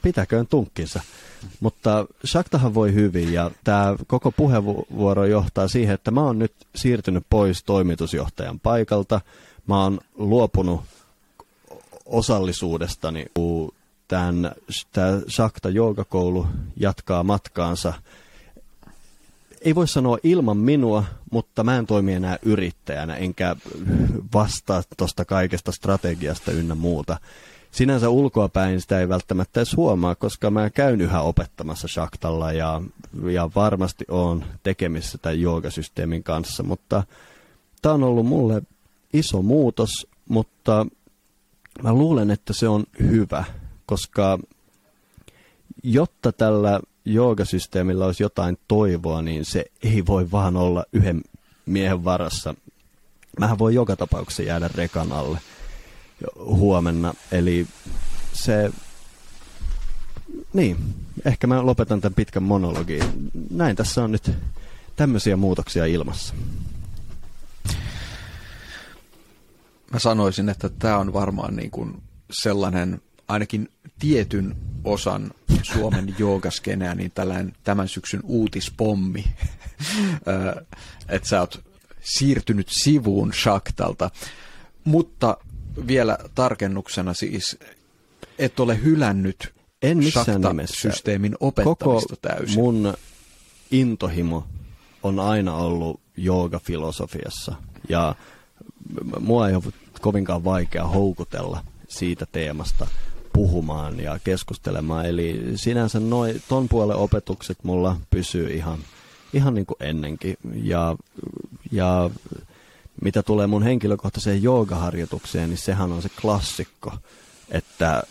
[0.02, 1.02] pitäköön tunkkinsa.
[1.60, 7.24] Mutta Shaktahan voi hyvin ja tämä koko puheenvuoro johtaa siihen, että mä oon nyt siirtynyt
[7.30, 9.22] pois toimitusjohtajan paikalta.
[9.68, 10.82] Mä oon luopunut
[12.06, 13.74] osallisuudestani, kun
[14.08, 14.52] tämä
[15.30, 17.94] Shakta Joogakoulu jatkaa matkaansa.
[19.68, 23.56] Ei voi sanoa ilman minua, mutta mä en toimi enää yrittäjänä, enkä
[24.34, 27.18] vastaa tuosta kaikesta strategiasta ynnä muuta.
[27.72, 32.82] Sinänsä ulkoapäin sitä ei välttämättä edes huomaa, koska mä käyn yhä opettamassa shaktalla ja,
[33.32, 37.04] ja varmasti on tekemissä tämän joogasysteemin kanssa, mutta
[37.82, 38.62] tämä on ollut mulle
[39.14, 40.88] iso muutos, mutta
[41.84, 43.44] mä luulen, että se on hyvä,
[43.86, 44.40] koska
[45.84, 46.80] jotta tällä
[47.14, 51.22] joogasysteemillä olisi jotain toivoa, niin se ei voi vaan olla yhden
[51.66, 52.56] miehen varassa.
[53.40, 55.40] Mähän voi joka tapauksessa jäädä rekan alle
[56.36, 57.68] huomenna, eli
[58.34, 58.72] se...
[60.54, 60.78] Niin,
[61.26, 63.04] ehkä mä lopetan tämän pitkän monologiin.
[63.50, 64.32] Näin tässä on nyt
[64.96, 66.34] tämmöisiä muutoksia ilmassa.
[69.92, 75.32] Mä sanoisin, että tämä on varmaan niin kuin sellainen ainakin tietyn osan
[75.64, 79.26] Suomen joogaskeneä, niin tällainen tämän syksyn uutispommi,
[81.10, 81.64] että sä oot
[82.02, 84.10] siirtynyt sivuun Shaktalta.
[84.84, 85.38] Mutta
[85.88, 87.58] vielä tarkennuksena siis,
[88.40, 90.82] et ole hylännyt en missään nimessä.
[90.82, 92.60] systeemin opettamista Koko täysin.
[92.60, 92.94] mun
[93.72, 94.48] intohimo
[95.04, 97.56] on aina ollut joogafilosofiassa
[97.90, 98.16] ja
[99.20, 99.64] mua ei ole
[100.02, 102.88] kovinkaan vaikea houkutella siitä teemasta
[103.38, 105.06] puhumaan ja keskustelemaan.
[105.06, 108.80] Eli sinänsä noi, ton puolen opetukset mulla pysyy ihan,
[109.34, 110.38] ihan niin kuin ennenkin.
[110.64, 110.96] Ja,
[111.72, 112.10] ja
[113.02, 116.94] mitä tulee mun henkilökohtaiseen joogaharjoitukseen, niin sehän on se klassikko,
[117.50, 118.04] että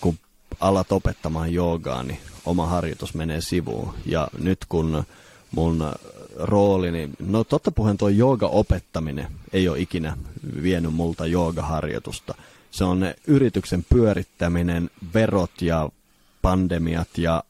[0.00, 0.18] kun
[0.60, 3.94] alat opettamaan joogaa, niin oma harjoitus menee sivuun.
[4.06, 5.04] Ja nyt kun
[5.50, 5.92] mun
[6.36, 10.16] roolini, no totta puheen tuo jooga-opettaminen ei ole ikinä
[10.62, 12.34] vienyt multa joogaharjoitusta.
[12.70, 15.88] Se on yrityksen pyörittäminen, verot ja
[16.42, 17.44] pandemiat ja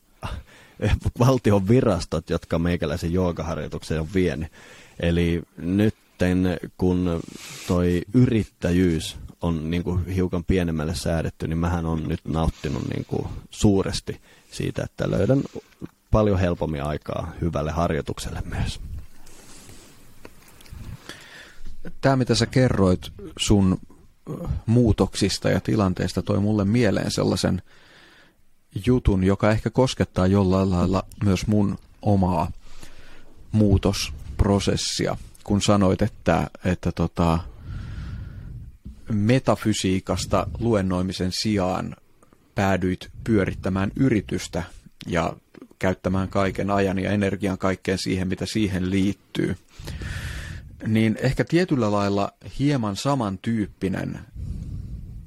[1.19, 4.53] valtion virastot, jotka meikäläisen joogaharjoituksen on vienyt.
[5.01, 5.95] Eli nyt
[6.79, 7.21] kun
[7.67, 13.29] toi yrittäjyys on niin kuin hiukan pienemmälle säädetty, niin mähän on nyt nauttinut niin kuin
[13.51, 15.43] suuresti siitä, että löydän
[16.11, 18.81] paljon helpommin aikaa hyvälle harjoitukselle myös.
[22.01, 23.79] Tämä, mitä sä kerroit sun
[24.67, 27.63] muutoksista ja tilanteista, toi mulle mieleen sellaisen
[28.87, 32.51] jutun, joka ehkä koskettaa jollain lailla myös mun omaa
[33.53, 35.17] muutosprosessia–
[35.51, 37.39] kun sanoit, että, että tota,
[39.13, 41.97] metafysiikasta luennoimisen sijaan
[42.55, 44.63] päädyit pyörittämään yritystä
[45.07, 45.33] ja
[45.79, 49.57] käyttämään kaiken ajan ja energian kaikkeen siihen, mitä siihen liittyy,
[50.87, 54.21] niin ehkä tietyllä lailla hieman samantyyppinen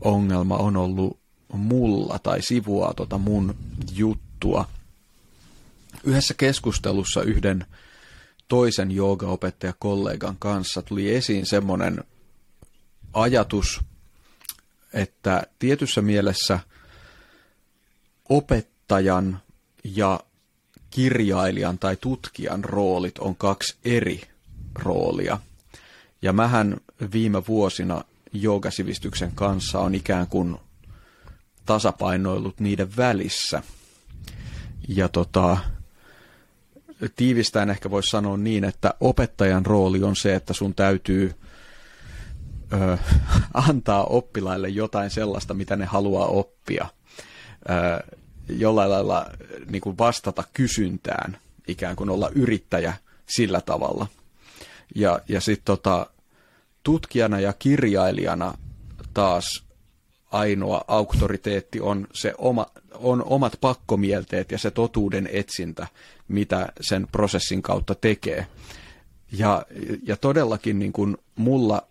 [0.02, 1.20] ongelma on ollut
[1.54, 3.56] mulla tai sivua tota mun
[3.96, 4.70] juttua.
[6.04, 7.66] Yhdessä keskustelussa yhden
[8.48, 12.04] toisen joogaopettajakollegan kanssa tuli esiin semmoinen
[13.14, 13.82] ajatus,
[14.94, 16.60] että tietyssä mielessä
[18.30, 19.42] opettajan
[19.84, 20.20] ja
[20.90, 24.33] kirjailijan tai tutkijan roolit on kaksi eri
[24.76, 25.40] roolia.
[26.22, 26.78] Ja mähän
[27.14, 30.58] viime vuosina joogasivistyksen kanssa on ikään kuin
[31.66, 33.64] tasapainoillut niiden välissä.
[34.88, 35.58] Ja tota,
[37.16, 41.34] tiivistään ehkä voisi sanoa niin, että opettajan rooli on se, että sun täytyy
[42.74, 42.98] ö,
[43.70, 46.88] antaa oppilaille jotain sellaista, mitä ne haluaa oppia.
[47.70, 48.14] Ö,
[48.50, 49.26] jollain lailla
[49.70, 52.94] niin kuin vastata kysyntään, ikään kuin olla yrittäjä
[53.26, 54.08] sillä tavalla.
[54.96, 56.08] Ja, ja sitten tota,
[56.84, 58.54] tutkijana ja kirjailijana
[59.14, 59.64] taas
[60.32, 65.88] ainoa auktoriteetti on se oma, on omat pakkomielteet ja se totuuden etsintä,
[66.28, 68.48] mitä sen prosessin kautta tekee.
[69.32, 69.66] Ja,
[70.04, 71.88] ja todellakin niin kuin mulla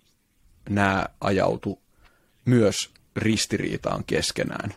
[0.69, 1.79] nämä ajautu
[2.45, 4.75] myös ristiriitaan keskenään.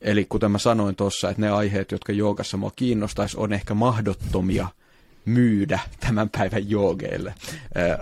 [0.00, 4.68] Eli kuten mä sanoin tuossa, että ne aiheet, jotka joogassa mua kiinnostaisi, on ehkä mahdottomia
[5.28, 7.34] myydä tämän päivän joogeille,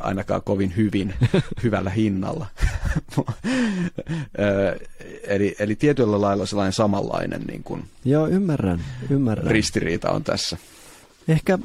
[0.01, 1.15] ainakaan kovin hyvin,
[1.63, 2.47] hyvällä hinnalla.
[5.23, 9.51] eli, eli tietyllä lailla sellainen samanlainen niin kuin Joo, ymmärrän, ymmärrän.
[9.51, 10.57] ristiriita on tässä.
[11.29, 11.59] Ehkä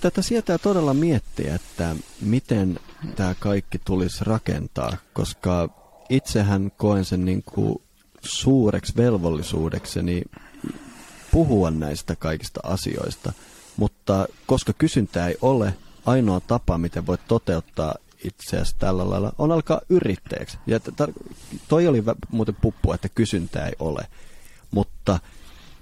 [0.00, 2.80] tätä sietää todella miettiä, että miten
[3.16, 5.68] tämä kaikki tulisi rakentaa, koska
[6.08, 7.82] itsehän koen sen niin kuin
[8.20, 10.22] suureksi velvollisuudekseni
[11.30, 13.32] puhua näistä kaikista asioista–
[13.80, 15.74] mutta koska kysyntää ei ole,
[16.06, 20.58] ainoa tapa, miten voit toteuttaa itseäsi tällä lailla, on alkaa yrittäjäksi.
[20.66, 21.34] Ja tar-
[21.68, 24.06] toi oli muuten puppu, että kysyntää ei ole.
[24.70, 25.18] Mutta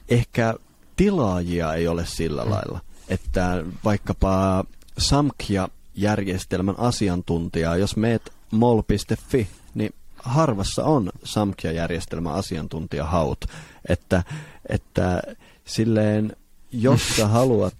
[0.08, 0.54] ehkä
[0.96, 2.50] tilaajia ei ole sillä mm.
[2.50, 4.64] lailla, että vaikkapa
[4.98, 13.44] Samkhya järjestelmän asiantuntijaa, jos meet mol.fi, niin harvassa on Samkhya-järjestelmä asiantuntijahaut,
[13.88, 14.22] että,
[14.68, 15.22] että
[15.64, 16.36] silleen,
[16.72, 17.74] jos sä haluat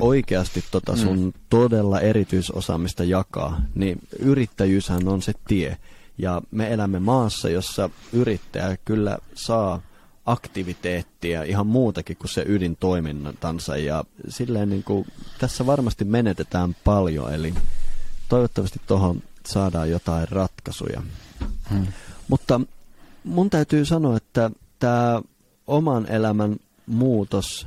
[0.00, 1.32] oikeasti tota sun mm.
[1.48, 5.76] todella erityisosaamista jakaa, niin yrittäjyyshän on se tie.
[6.18, 9.80] Ja me elämme maassa, jossa yrittäjä kyllä saa
[10.26, 13.76] aktiviteettia, ihan muutakin kuin se ydintoimintansa.
[13.76, 15.06] Ja silleen niin kuin,
[15.38, 17.54] tässä varmasti menetetään paljon, eli
[18.28, 21.02] toivottavasti tuohon saadaan jotain ratkaisuja.
[21.70, 21.86] Hmm.
[22.28, 22.60] Mutta
[23.24, 25.22] mun täytyy sanoa, että tämä
[25.66, 26.56] oman elämän
[26.86, 27.66] muutos,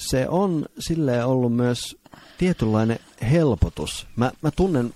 [0.00, 1.96] se on silleen ollut myös
[2.38, 2.98] tietynlainen
[3.30, 4.06] helpotus.
[4.16, 4.94] Mä, mä tunnen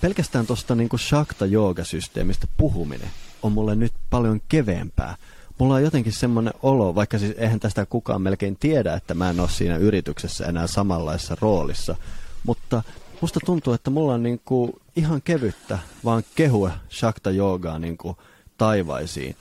[0.00, 3.10] pelkästään tuosta niinku shakta-joogasysteemistä puhuminen
[3.42, 5.16] on mulle nyt paljon keveämpää.
[5.58, 9.40] Mulla on jotenkin semmoinen olo, vaikka siis eihän tästä kukaan melkein tiedä, että mä en
[9.40, 11.96] ole siinä yrityksessä enää samanlaisessa roolissa.
[12.44, 12.82] Mutta
[13.20, 18.16] musta tuntuu, että mulla on niinku ihan kevyttä vaan kehua shakta joogaa niinku
[18.58, 19.36] taivaisiin.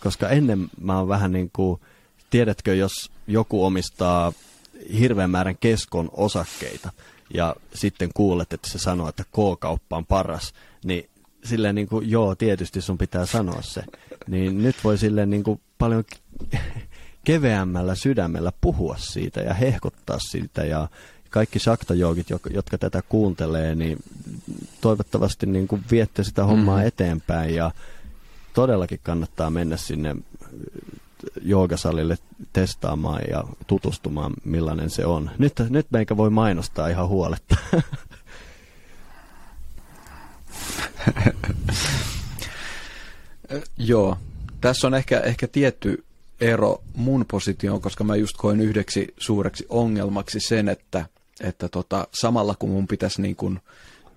[0.00, 1.80] Koska ennen mä oon vähän niin kuin,
[2.30, 4.32] tiedätkö, jos joku omistaa
[4.98, 6.92] hirveän määrän keskon osakkeita
[7.34, 10.52] ja sitten kuulet, että se sanoo, että K-kauppa on paras,
[10.84, 11.10] niin
[11.44, 13.84] silleen niin kuin, joo, tietysti sun pitää sanoa se.
[14.26, 16.04] Niin nyt voi silleen niin kuin paljon
[17.24, 20.88] keveämmällä sydämellä puhua siitä ja hehkuttaa siitä ja
[21.30, 23.98] kaikki shaktajoogit, jotka tätä kuuntelee, niin
[24.80, 26.86] toivottavasti niin kuin viette sitä hommaa mm.
[26.86, 27.70] eteenpäin ja
[28.52, 30.16] todellakin kannattaa mennä sinne
[31.42, 32.18] joogasalille
[32.52, 35.30] testaamaan ja tutustumaan, millainen se on.
[35.38, 37.56] Nyt, nyt meikä voi mainostaa ihan huoletta.
[43.78, 44.18] Joo,
[44.60, 46.04] tässä on ehkä, ehkä tietty
[46.40, 51.06] ero mun positioon, koska mä just koen yhdeksi suureksi ongelmaksi sen, että,
[51.40, 53.60] että tota, samalla kun mun pitäisi niin kuin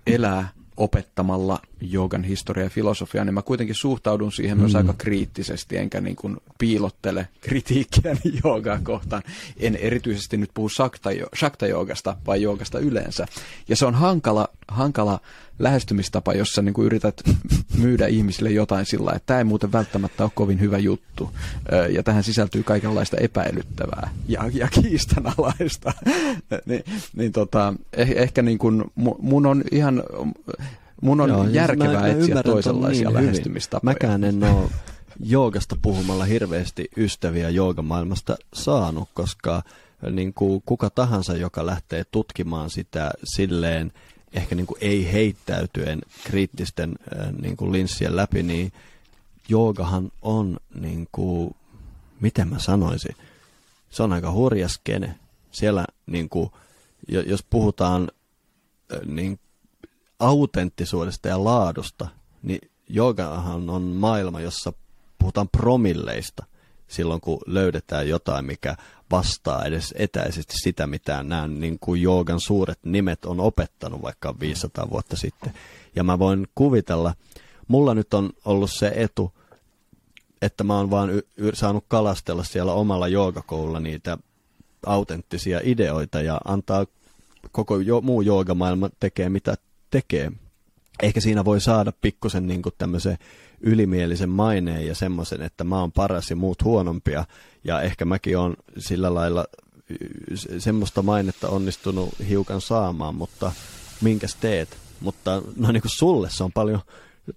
[0.06, 4.60] elää opettamalla joogan historia ja filosofia, niin mä kuitenkin suhtaudun siihen mm.
[4.60, 9.22] myös aika kriittisesti, enkä niin kuin piilottele kritiikkiä joogaa kohtaan.
[9.60, 10.68] En erityisesti nyt puhu
[11.36, 13.26] shakta-joogasta, vaan joogasta yleensä.
[13.68, 15.20] Ja se on hankala, hankala
[15.58, 17.22] lähestymistapa, jossa niin kuin yrität
[17.82, 21.30] myydä ihmisille jotain sillä että tämä ei muuten välttämättä ole kovin hyvä juttu.
[21.90, 25.92] Ja tähän sisältyy kaikenlaista epäilyttävää ja, ja kiistanalaista.
[26.66, 26.84] niin,
[27.16, 28.84] niin tota, eh, ehkä niin kuin,
[29.18, 30.02] mun on ihan
[31.02, 33.94] mun on Joo, siis järkevää mä, etsiä mä toisenlaisia niin lähestymistapoja.
[33.94, 34.10] Hyvin.
[34.10, 34.70] Mäkään en ole
[35.20, 39.62] joogasta puhumalla hirveästi ystäviä joogamaailmasta saanut, koska
[40.10, 43.92] niin kuin kuka tahansa, joka lähtee tutkimaan sitä silleen,
[44.32, 46.94] ehkä niin kuin ei heittäytyen kriittisten
[47.42, 48.72] niin kuin linssien läpi, niin
[49.48, 51.54] joogahan on, niin kuin,
[52.20, 53.16] miten mä sanoisin,
[53.90, 55.18] se on aika hurja skene.
[55.50, 56.50] Siellä, niin kuin,
[57.08, 58.10] jos puhutaan
[59.04, 59.38] niin
[60.18, 62.08] autenttisuudesta ja laadusta,
[62.42, 64.72] niin joogahan on maailma, jossa
[65.18, 66.44] puhutaan promilleista
[66.88, 68.76] silloin, kun löydetään jotain, mikä
[69.10, 74.90] vastaa edes etäisesti sitä, mitä nämä niin kuin joogan suuret nimet on opettanut vaikka 500
[74.90, 75.52] vuotta sitten.
[75.96, 77.14] Ja mä voin kuvitella,
[77.68, 79.32] mulla nyt on ollut se etu,
[80.42, 84.18] että mä oon vaan y- y- saanut kalastella siellä omalla joogakoululla niitä
[84.86, 86.86] autenttisia ideoita ja antaa
[87.52, 89.54] koko jo- muu joogamaailma tekee mitä
[89.90, 90.32] tekee.
[91.02, 93.18] Ehkä siinä voi saada pikkusen niin tämmöisen
[93.60, 97.24] ylimielisen maineen ja semmoisen, että mä oon paras ja muut huonompia.
[97.64, 99.44] Ja ehkä mäkin on sillä lailla
[100.58, 103.52] semmoista mainetta onnistunut hiukan saamaan, mutta
[104.00, 104.78] minkäs teet?
[105.00, 106.80] Mutta no niin kuin sulle se on paljon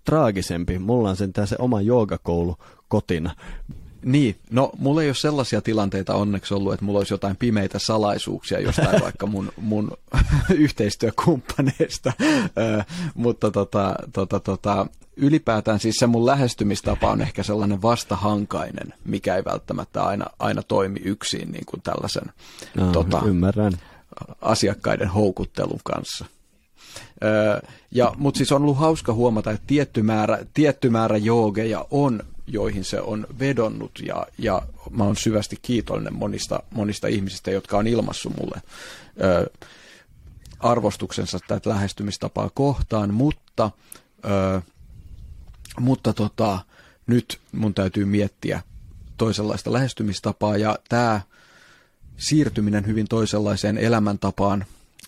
[0.03, 0.79] traagisempi.
[0.79, 2.57] Mulla on sentään se oma joogakoulu
[2.87, 3.35] kotina.
[4.05, 8.59] Niin, no mulla ei ole sellaisia tilanteita onneksi ollut, että mulla olisi jotain pimeitä salaisuuksia
[8.59, 9.91] jostain vaikka mun, mun
[10.49, 12.13] yhteistyökumppaneista,
[12.57, 12.83] ö,
[13.13, 14.87] mutta tota, tota, tota,
[15.17, 20.99] ylipäätään siis se mun lähestymistapa on ehkä sellainen vastahankainen, mikä ei välttämättä aina, aina toimi
[21.03, 22.33] yksin niin kuin tällaisen
[22.75, 23.73] no, tota, ymmärrän.
[24.41, 26.25] asiakkaiden houkuttelun kanssa.
[27.23, 27.59] Öö,
[27.91, 32.83] ja, mutta siis on ollut hauska huomata, että tietty määrä, tietty määrä joogeja on joihin
[32.83, 33.91] se on vedonnut.
[34.03, 38.61] Ja, ja mä oon syvästi kiitollinen monista, monista ihmisistä, jotka on ilmassut mulle
[39.21, 39.49] ö,
[40.59, 43.71] arvostuksensa tätä lähestymistapaa kohtaan, mutta,
[44.25, 44.61] ö,
[45.79, 46.59] mutta tota,
[47.07, 48.61] nyt mun täytyy miettiä
[49.17, 50.57] toisenlaista lähestymistapaa.
[50.57, 51.21] Ja tämä
[52.17, 54.65] siirtyminen hyvin toisenlaiseen elämäntapaan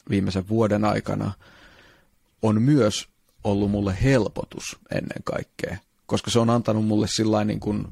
[0.10, 1.32] viimeisen vuoden aikana
[2.42, 3.08] on myös
[3.44, 5.78] ollut mulle helpotus ennen kaikkea
[6.12, 7.88] koska se on antanut mulle sillä niin kuin,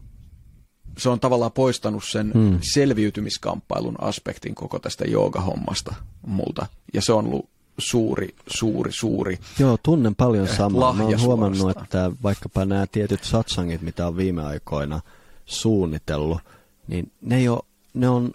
[0.97, 2.57] se on tavallaan poistanut sen hmm.
[2.61, 5.95] selviytymiskamppailun aspektin koko tästä joogahommasta
[6.27, 6.65] multa.
[6.93, 10.93] Ja se on ollut, suuri, suuri, suuri Joo, tunnen paljon eh, samaa.
[10.93, 11.83] Mä oon huomannut, suorastaan.
[11.83, 15.01] että vaikkapa nämä tietyt satsangit, mitä on viime aikoina
[15.45, 16.39] suunnitellut,
[16.87, 18.31] niin ne, ei oo, ne on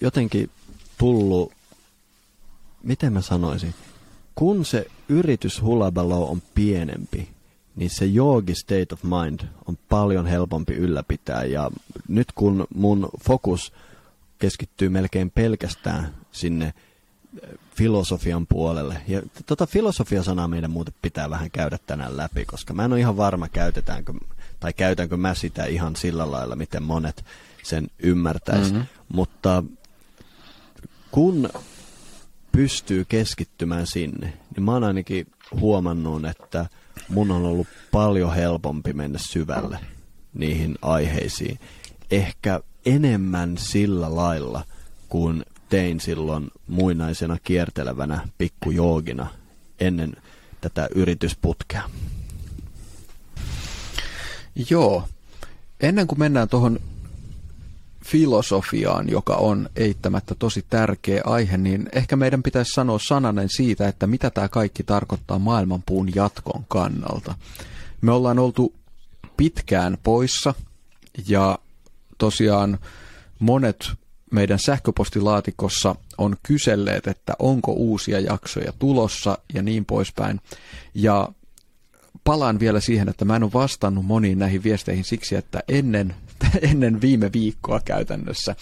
[0.00, 0.50] jotenkin
[0.98, 1.52] tullut,
[2.82, 3.74] miten mä sanoisin,
[4.34, 7.35] kun se yritys hulabalo on pienempi,
[7.76, 11.44] niin se yogi state of mind on paljon helpompi ylläpitää.
[11.44, 11.70] Ja
[12.08, 13.72] nyt kun mun fokus
[14.38, 16.66] keskittyy melkein pelkästään sinne
[17.42, 19.02] eh, filosofian puolelle.
[19.08, 23.16] Ja tota filosofiasanaa meidän muuten pitää vähän käydä tänään läpi, koska mä en ole ihan
[23.16, 24.12] varma, käytetäänkö,
[24.60, 27.24] tai käytänkö mä sitä ihan sillä lailla, miten monet
[27.62, 28.72] sen ymmärtäisi.
[28.72, 28.82] Mhm.
[29.12, 29.62] Mutta
[31.10, 31.48] kun
[32.52, 35.26] pystyy keskittymään sinne, niin mä oon ainakin
[35.60, 36.66] huomannut, että
[37.08, 39.78] mun on ollut paljon helpompi mennä syvälle
[40.34, 41.58] niihin aiheisiin.
[42.10, 44.64] Ehkä enemmän sillä lailla,
[45.08, 49.26] kuin tein silloin muinaisena kiertelevänä pikkujoogina
[49.80, 50.16] ennen
[50.60, 51.90] tätä yritysputkea.
[54.70, 55.08] Joo.
[55.80, 56.80] Ennen kuin mennään tuohon
[58.06, 64.06] filosofiaan, joka on eittämättä tosi tärkeä aihe, niin ehkä meidän pitäisi sanoa sananen siitä, että
[64.06, 67.34] mitä tämä kaikki tarkoittaa maailmanpuun jatkon kannalta.
[68.00, 68.72] Me ollaan oltu
[69.36, 70.54] pitkään poissa
[71.28, 71.58] ja
[72.18, 72.78] tosiaan
[73.38, 73.90] monet
[74.32, 80.40] meidän sähköpostilaatikossa on kyselleet, että onko uusia jaksoja tulossa ja niin poispäin.
[80.94, 81.28] Ja
[82.24, 86.14] palaan vielä siihen, että mä en ole vastannut moniin näihin viesteihin siksi, että ennen,
[86.70, 88.56] ennen viime viikkoa käytännössä,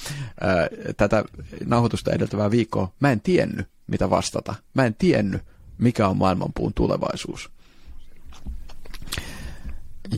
[0.97, 1.25] tätä
[1.67, 4.55] nauhoitusta edeltävää viikkoa, mä en tiennyt, mitä vastata.
[4.75, 5.43] Mä en tiennyt,
[5.79, 7.51] mikä on maailmanpuun tulevaisuus.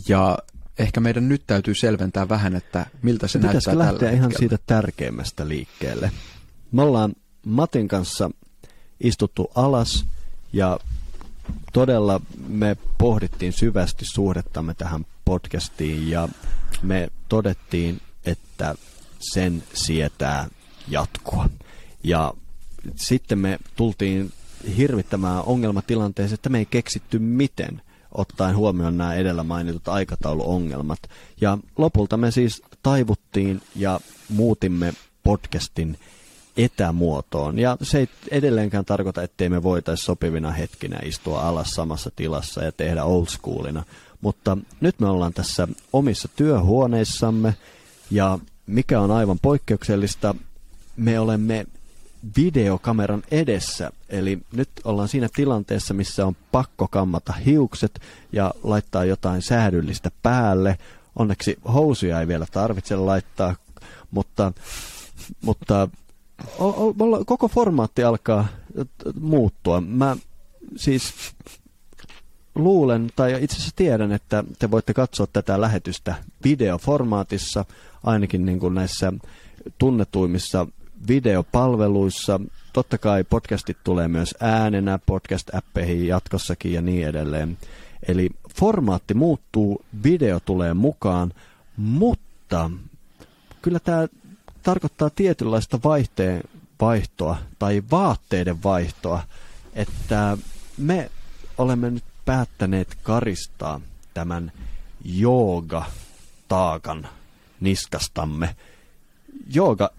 [0.09, 0.39] Ja
[0.79, 4.39] ehkä meidän nyt täytyy selventää vähän, että miltä se Pitäisikö näyttää lähteä tällä ihan hetkellä.
[4.39, 6.11] siitä tärkeimmästä liikkeelle?
[6.73, 7.13] Me ollaan
[7.47, 8.31] Matin kanssa
[9.01, 10.05] istuttu alas
[10.53, 10.79] ja
[11.73, 16.29] todella me pohdittiin syvästi suhdettamme tähän podcastiin ja
[16.83, 18.75] me todettiin, että
[19.33, 20.49] sen sietää
[20.89, 21.49] jatkua.
[22.05, 22.35] Ja
[22.95, 24.33] sitten me tultiin
[24.77, 27.83] hirvittämään ongelmatilanteeseen, että me ei keksitty miten
[28.13, 30.99] ottaen huomioon nämä edellä mainitut aikatauluongelmat.
[31.41, 34.93] Ja lopulta me siis taivuttiin ja muutimme
[35.23, 35.99] podcastin
[36.57, 37.59] etämuotoon.
[37.59, 42.73] Ja se ei edelleenkään tarkoita, ettei me voitaisi sopivina hetkinä istua alas samassa tilassa ja
[42.73, 43.85] tehdä old schoolina.
[44.21, 47.55] Mutta nyt me ollaan tässä omissa työhuoneissamme
[48.11, 50.35] ja mikä on aivan poikkeuksellista,
[50.97, 51.67] me olemme
[52.37, 53.91] videokameran edessä.
[54.09, 58.01] Eli nyt ollaan siinä tilanteessa, missä on pakko kammata hiukset
[58.33, 60.79] ja laittaa jotain säädyllistä päälle.
[61.17, 63.57] Onneksi housuja ei vielä tarvitse laittaa,
[64.11, 64.53] mutta,
[65.41, 65.89] mutta
[67.27, 68.47] koko formaatti alkaa
[69.21, 69.81] muuttua.
[69.81, 70.17] Mä
[70.77, 71.15] siis
[72.55, 76.15] luulen, tai itse asiassa tiedän, että te voitte katsoa tätä lähetystä
[76.45, 77.65] videoformaatissa,
[78.05, 79.13] ainakin niin kuin näissä
[79.79, 80.67] tunnetuimmissa
[81.09, 82.41] videopalveluissa.
[82.73, 87.59] Totta kai podcastit tulee myös äänenä podcast-appeihin jatkossakin ja niin edelleen.
[88.09, 88.31] Eli
[88.61, 91.33] formaatti muuttuu, video tulee mukaan,
[91.77, 92.71] mutta
[93.63, 94.09] kyllä tämä
[94.67, 96.43] tarkoittaa tietynlaista vaihteen
[96.81, 99.23] vaihtoa tai vaatteiden vaihtoa,
[99.75, 100.39] että
[100.79, 101.11] me
[101.59, 103.81] olemme nyt päättäneet karistaa
[104.15, 104.53] tämän
[105.05, 107.09] jooga-taakan
[107.61, 108.57] niskastamme.
[109.55, 109.91] Jooga,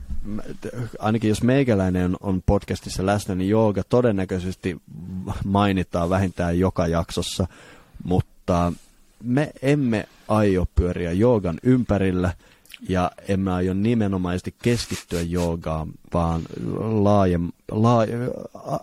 [1.00, 4.82] ainakin jos meikäläinen on podcastissa läsnä, niin jooga todennäköisesti
[5.46, 7.48] mainitaan vähintään joka jaksossa,
[8.04, 8.74] mutta
[9.24, 12.34] me emme aio pyöriä joogan ympärillä
[12.90, 16.42] ja emme aio nimenomaisesti keskittyä joogaan, vaan
[16.80, 18.18] laajem, laaje,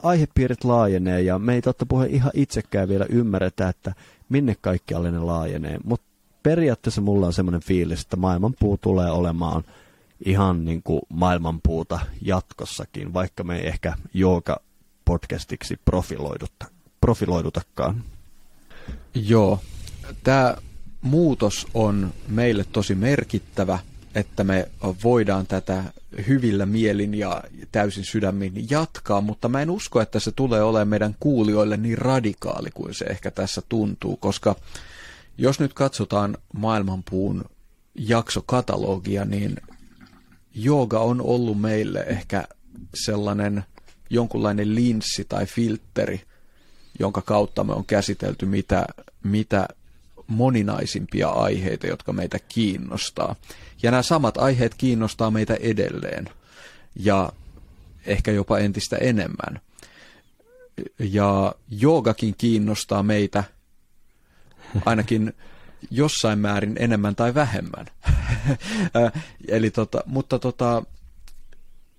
[0.03, 3.95] aihepiirit laajenee ja me ei totta puhe ihan itsekään vielä ymmärretä, että
[4.29, 5.79] minne kaikkialle ne laajenee.
[5.85, 6.07] Mutta
[6.43, 9.65] periaatteessa mulla on semmoinen fiilis, että maailmanpuu tulee olemaan
[10.25, 14.57] ihan niin kuin maailmanpuuta jatkossakin, vaikka me ei ehkä jooga
[15.05, 16.67] podcastiksi profiloiduta,
[17.01, 18.05] profiloidutakaan.
[19.15, 19.61] Joo,
[20.23, 20.57] tämä
[21.05, 23.79] muutos on meille tosi merkittävä,
[24.15, 24.69] että me
[25.05, 25.85] voidaan tätä
[26.29, 27.43] hyvillä mielin ja
[27.73, 32.71] täysin sydämin jatkaa, mutta mä en usko, että se tulee olemaan meidän kuulijoille niin radikaali
[32.75, 34.57] kuin se ehkä tässä tuntuu, koska
[35.39, 37.45] jos nyt katsotaan maailmanpuun
[37.95, 39.57] jaksokatalogia, niin
[40.55, 42.45] jooga on ollut meille ehkä
[42.95, 43.65] sellainen
[44.11, 46.21] jonkunlainen linssi tai filtteri,
[46.99, 48.87] jonka kautta me on käsitelty mitä,
[49.23, 49.69] mitä
[50.27, 53.37] moninaisimpia aiheita, jotka meitä kiinnostaa.
[53.83, 56.31] Ja nämä samat aiheet kiinnostaa meitä edelleen
[56.97, 57.33] ja
[58.07, 59.61] ehkä jopa entistä enemmän.
[60.99, 63.45] ja joogakin kiinnostaa meitä
[64.87, 65.33] ainakin
[65.91, 67.87] jossain määrin enemmän tai vähemmän.
[69.49, 70.83] Eli tota, mutta tota,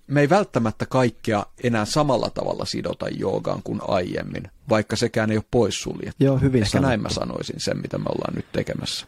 [0.06, 5.44] me ei välttämättä kaikkea enää samalla tavalla sidota joogaan kuin aiemmin, vaikka sekään ei ole
[5.50, 6.24] poissuljettu.
[6.24, 6.88] Joo, hyvin Ehkä sanottu.
[6.88, 9.06] näin mä sanoisin sen, mitä me ollaan nyt tekemässä.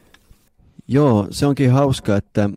[0.88, 2.51] Joo, se onkin hauska, että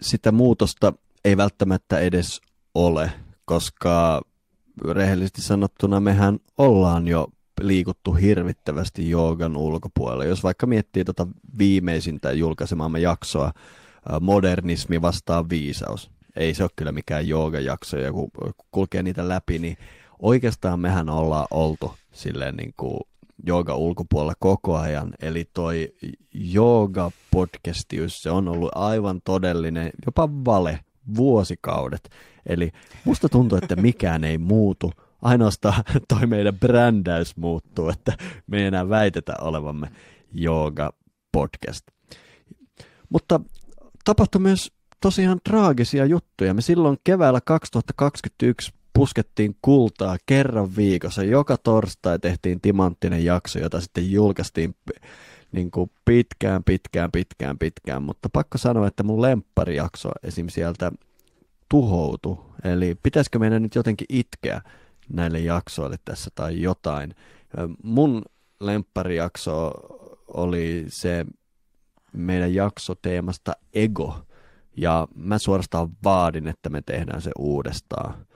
[0.00, 0.92] sitä muutosta
[1.24, 2.40] ei välttämättä edes
[2.74, 3.12] ole,
[3.44, 4.22] koska
[4.90, 7.28] rehellisesti sanottuna mehän ollaan jo
[7.60, 10.24] liikuttu hirvittävästi joogan ulkopuolella.
[10.24, 11.26] Jos vaikka miettii tuota
[11.58, 13.52] viimeisintä julkaisemaamme jaksoa,
[14.20, 16.10] modernismi vastaa viisaus.
[16.36, 18.30] Ei se ole kyllä mikään joogajakso, ja kun
[18.70, 19.76] kulkee niitä läpi, niin
[20.18, 23.00] oikeastaan mehän ollaan oltu silleen niin kuin
[23.46, 25.14] jooga ulkopuolella koko ajan.
[25.22, 25.94] Eli toi
[26.34, 30.80] jooga podcastius, se on ollut aivan todellinen, jopa vale,
[31.16, 32.10] vuosikaudet.
[32.46, 32.70] Eli
[33.04, 34.92] musta tuntuu, että mikään ei muutu.
[35.22, 38.16] Ainoastaan toi meidän brändäys muuttuu, että
[38.46, 39.88] me ei enää väitetä olevamme
[40.32, 40.92] jooga
[41.32, 41.86] podcast.
[43.08, 43.40] Mutta
[44.04, 44.72] tapahtui myös
[45.02, 46.54] tosiaan traagisia juttuja.
[46.54, 51.22] Me silloin keväällä 2021 puskettiin kultaa kerran viikossa.
[51.24, 54.74] Joka torstai tehtiin timanttinen jakso, jota sitten julkaistiin
[55.52, 58.02] niin kuin pitkään, pitkään, pitkään, pitkään.
[58.02, 60.48] Mutta pakko sanoa, että mun lempparijakso esim.
[60.48, 60.92] sieltä
[61.68, 62.38] tuhoutui.
[62.64, 64.62] Eli pitäisikö meidän nyt jotenkin itkeä
[65.08, 67.14] näille jaksoille tässä tai jotain.
[67.82, 68.22] Mun
[68.60, 69.72] lempparijakso
[70.28, 71.26] oli se
[72.12, 74.24] meidän jakso teemasta ego.
[74.76, 78.26] Ja mä suorastaan vaadin, että me tehdään se uudestaan.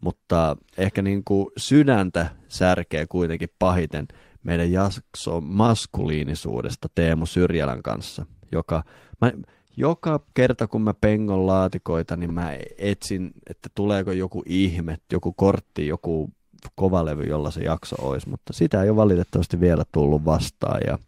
[0.00, 4.08] Mutta ehkä niin kuin sydäntä särkee kuitenkin pahiten
[4.42, 8.82] meidän jakso maskuliinisuudesta Teemu Syrjälän kanssa, joka
[9.20, 9.32] mä,
[9.76, 15.86] joka kerta kun mä pengon laatikoita, niin mä etsin, että tuleeko joku ihme, joku kortti,
[15.86, 16.30] joku
[16.74, 20.98] kovalevy, jolla se jakso olisi, mutta sitä ei ole valitettavasti vielä tullut vastaan ja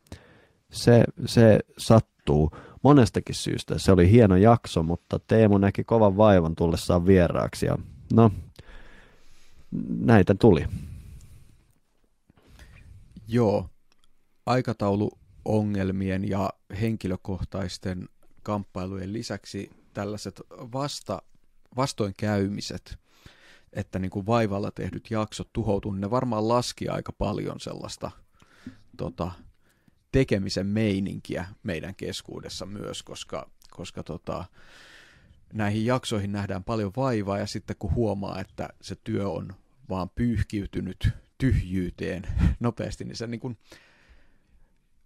[0.70, 2.51] se, se sattuu
[2.82, 3.78] monestakin syystä.
[3.78, 7.78] Se oli hieno jakso, mutta Teemu näki kovan vaivan tullessaan vieraaksi ja
[8.12, 8.30] no,
[9.88, 10.66] näitä tuli.
[13.28, 13.68] Joo,
[14.46, 16.50] aikatauluongelmien ja
[16.80, 18.08] henkilökohtaisten
[18.42, 21.22] kamppailujen lisäksi tällaiset vasta,
[21.76, 22.98] vastoinkäymiset,
[23.72, 28.10] että niin kuin vaivalla tehdyt jaksot tuhoutuu, niin ne varmaan laski aika paljon sellaista
[28.96, 29.32] tota,
[30.12, 34.44] tekemisen meininkiä meidän keskuudessa myös, koska, koska tota,
[35.52, 39.54] näihin jaksoihin nähdään paljon vaivaa ja sitten kun huomaa, että se työ on
[39.88, 42.22] vaan pyyhkiytynyt tyhjyyteen
[42.61, 43.59] nopeasti, niin se niin kuin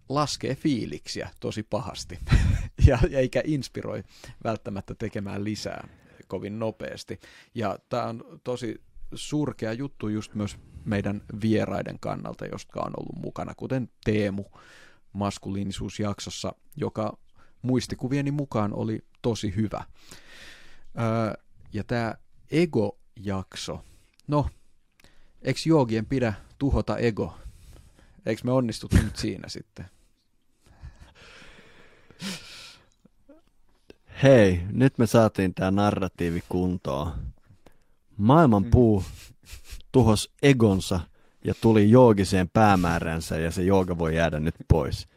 [0.09, 2.19] laskee fiiliksiä tosi pahasti
[2.87, 4.05] ja eikä inspiroi
[4.45, 5.89] välttämättä tekemään lisää
[6.27, 7.21] kovin nopeasti.
[7.55, 8.81] Ja tämä on tosi
[9.15, 14.45] surkea juttu just myös meidän vieraiden kannalta, jotka on ollut mukana, kuten Teemu
[15.13, 17.19] maskuliinisuusjaksossa, joka
[17.63, 19.85] muistikuvieni mukaan oli tosi hyvä.
[20.99, 21.43] Öö,
[21.73, 22.15] ja tämä
[22.51, 23.85] ego-jakso,
[24.29, 24.47] no,
[25.43, 27.39] eikö joogien pidä tuhota ego?
[28.27, 29.87] Eikö me onnistuttu nyt siinä sitten?
[34.23, 37.13] Hei, nyt me saatiin tämä narratiivi kuntoon.
[38.17, 39.05] Maailman puu
[39.93, 41.01] tuhos egonsa
[41.45, 45.09] ja tuli joogiseen päämääränsä ja se jooga voi jäädä nyt pois.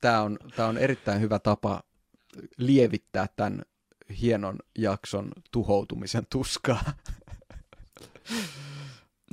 [0.00, 1.82] Tämä on, tämä on erittäin hyvä tapa
[2.56, 3.62] lievittää tämän
[4.20, 6.92] hienon jakson tuhoutumisen tuskaa.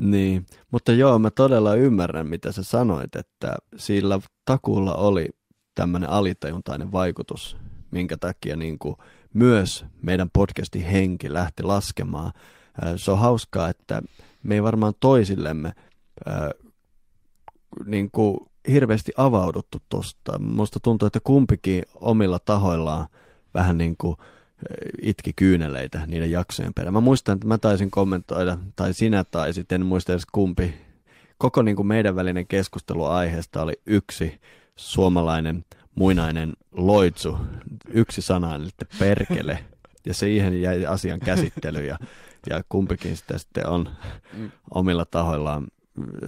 [0.02, 5.30] Niin, mutta joo, mä todella ymmärrän, mitä sä sanoit, että sillä takulla oli
[5.76, 7.58] tämmöinen alitajuntainen vaikutus,
[7.92, 8.96] minkä takia niin kuin
[9.34, 12.32] myös meidän podcastin henki lähti laskemaan.
[12.82, 14.02] Ää, Se on hauskaa, että
[14.44, 15.74] me ei varmaan toisillemme
[16.26, 16.52] ää,
[17.86, 18.38] niin kuin
[18.70, 20.40] hirveästi avauduttu tosta.
[20.40, 23.08] Musta tuntuu, että kumpikin omilla tahoillaan
[23.54, 24.18] vähän niin kuin
[25.02, 26.94] itki kyyneleitä niiden jaksojen perään.
[26.94, 30.74] Mä muistan, että mä taisin kommentoida, tai sinä taisit, en muista edes kumpi.
[31.38, 34.40] Koko niin kuin meidän välinen keskustelu aiheesta oli yksi
[34.76, 35.66] suomalainen
[35.96, 37.38] muinainen loitsu,
[37.90, 38.70] yksi sana, eli
[39.00, 39.60] perkele.
[40.06, 41.98] Ja siihen jäi asian käsittely ja,
[42.50, 43.90] ja kumpikin sitä sitten on
[44.74, 45.68] omilla tahoillaan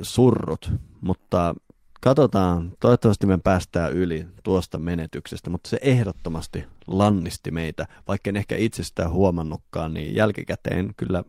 [0.02, 0.72] surrut.
[1.02, 1.56] Mutta
[2.02, 8.56] katsotaan, toivottavasti me päästään yli tuosta menetyksestä, mutta se ehdottomasti lannisti meitä, vaikka en ehkä
[8.56, 11.24] itse sitä huomannutkaan, niin jälkikäteen kyllä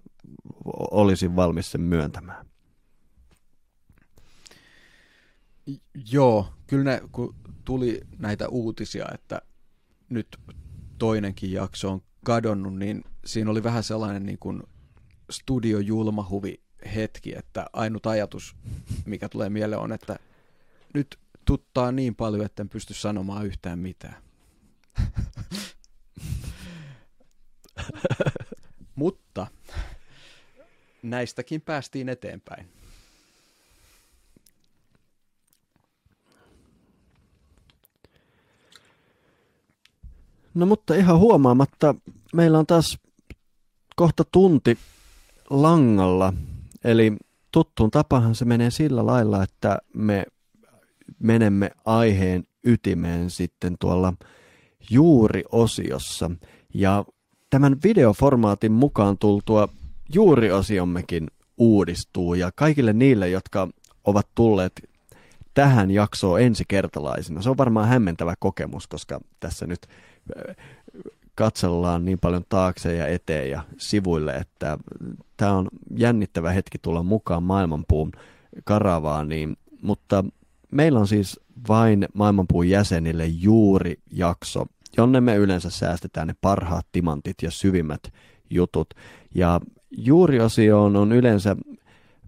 [0.91, 2.47] olisin valmis sen myöntämään.
[6.13, 7.35] Joo, kyllä ne, kun
[7.65, 9.43] tuli näitä uutisia, että
[10.09, 10.27] nyt
[10.99, 14.63] toinenkin jakso on kadonnut, niin siinä oli vähän sellainen niin kuin
[15.31, 16.61] studio julmahuvi
[16.95, 18.57] hetki, että ainut ajatus,
[19.07, 20.19] mikä tulee mieleen on, että
[20.95, 24.23] nyt tuttaa niin paljon, että en pysty sanomaan yhtään mitään.
[28.95, 29.47] Mutta
[31.03, 32.69] näistäkin päästiin eteenpäin.
[40.55, 41.95] No mutta ihan huomaamatta,
[42.33, 42.99] meillä on taas
[43.97, 44.79] kohta tunti
[45.51, 46.33] langalla.
[46.85, 47.13] Eli
[47.53, 50.27] tuttuun tapahan se menee sillä lailla, että me
[51.19, 54.13] menemme aiheen ytimeen sitten tuolla
[54.91, 56.31] juuriosiossa.
[56.75, 57.05] Ja
[57.51, 59.69] tämän videoformaatin mukaan tultua
[60.15, 61.27] juuriosiommekin
[61.59, 63.69] uudistuu ja kaikille niille, jotka
[64.05, 64.73] ovat tulleet
[65.55, 67.43] tähän jaksoon ensikertalaisina.
[67.43, 69.87] Se on varmaan hämmentävä kokemus, koska tässä nyt
[71.35, 74.79] katsellaan niin paljon taakse ja eteen ja sivuille, että
[75.37, 78.13] tämä on jännittävä hetki tulla mukaan maailmanpuun
[78.65, 80.25] karavaaniin, mutta
[80.71, 84.67] meillä on siis vain maailmanpuun jäsenille juuri jakso,
[84.97, 88.13] jonne me yleensä säästetään ne parhaat timantit ja syvimmät
[88.51, 88.95] jutut.
[89.35, 89.61] Ja
[89.91, 91.57] juuriosioon on yleensä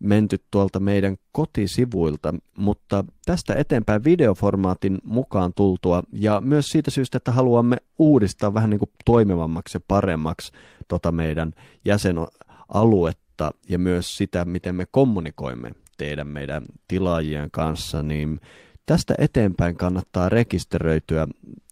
[0.03, 7.33] menty tuolta meidän kotisivuilta, mutta tästä eteenpäin videoformaatin mukaan tultua ja myös siitä syystä, että
[7.33, 10.53] haluamme uudistaa vähän niin kuin toimivammaksi ja paremmaksi
[10.89, 11.53] tota meidän
[11.85, 18.41] jäsenaluetta ja myös sitä, miten me kommunikoimme teidän meidän tilaajien kanssa, niin
[18.87, 21.29] tästä eteenpäin kannattaa rekisteröityä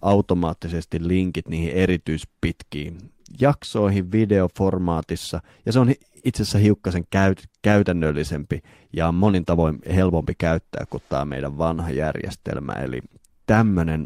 [0.01, 2.97] automaattisesti linkit niihin erityispitkiin
[3.41, 5.41] jaksoihin videoformaatissa.
[5.65, 5.91] Ja se on
[6.23, 8.61] itse asiassa hiukkasen käyt- käytännöllisempi
[8.93, 12.73] ja monin tavoin helpompi käyttää kuin tämä meidän vanha järjestelmä.
[12.73, 12.99] Eli
[13.45, 14.05] tämmöinen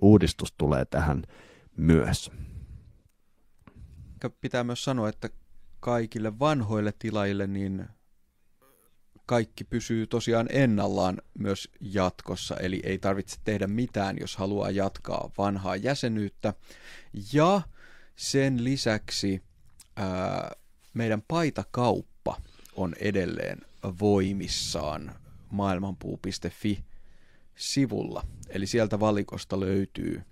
[0.00, 1.22] uudistus tulee tähän
[1.82, 2.30] myös.
[4.40, 5.30] Pitää myös sanoa, että
[5.80, 7.88] kaikille vanhoille tilaille niin
[9.26, 15.76] kaikki pysyy tosiaan ennallaan myös jatkossa, eli ei tarvitse tehdä mitään, jos haluaa jatkaa vanhaa
[15.76, 16.54] jäsenyyttä.
[17.32, 17.62] Ja
[18.16, 19.42] sen lisäksi
[19.96, 20.50] ää,
[20.94, 22.40] meidän paitakauppa
[22.76, 23.58] on edelleen
[24.00, 25.14] voimissaan
[25.50, 26.84] maailmanpuu.fi
[27.56, 28.26] sivulla.
[28.48, 30.22] Eli sieltä valikosta löytyy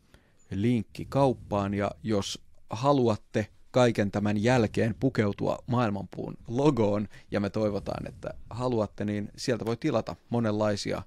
[0.51, 8.35] linkki kauppaan ja jos haluatte kaiken tämän jälkeen pukeutua maailmanpuun logoon ja me toivotaan, että
[8.51, 11.03] haluatte, niin sieltä voi tilata monenlaisia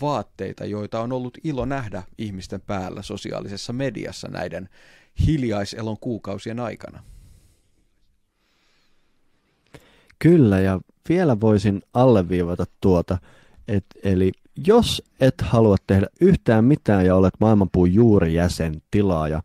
[0.00, 4.68] vaatteita, joita on ollut ilo nähdä ihmisten päällä sosiaalisessa mediassa näiden
[5.26, 7.02] hiljaiselon kuukausien aikana.
[10.18, 13.18] Kyllä, ja vielä voisin alleviivata tuota,
[13.68, 14.32] et, eli
[14.66, 19.42] jos et halua tehdä yhtään mitään ja olet maailmanpuun juurijäsen, tilaaja,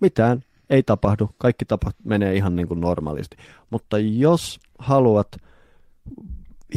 [0.00, 3.36] mitään ei tapahdu, kaikki tapa menee ihan niin kuin normaalisti.
[3.70, 5.28] Mutta jos haluat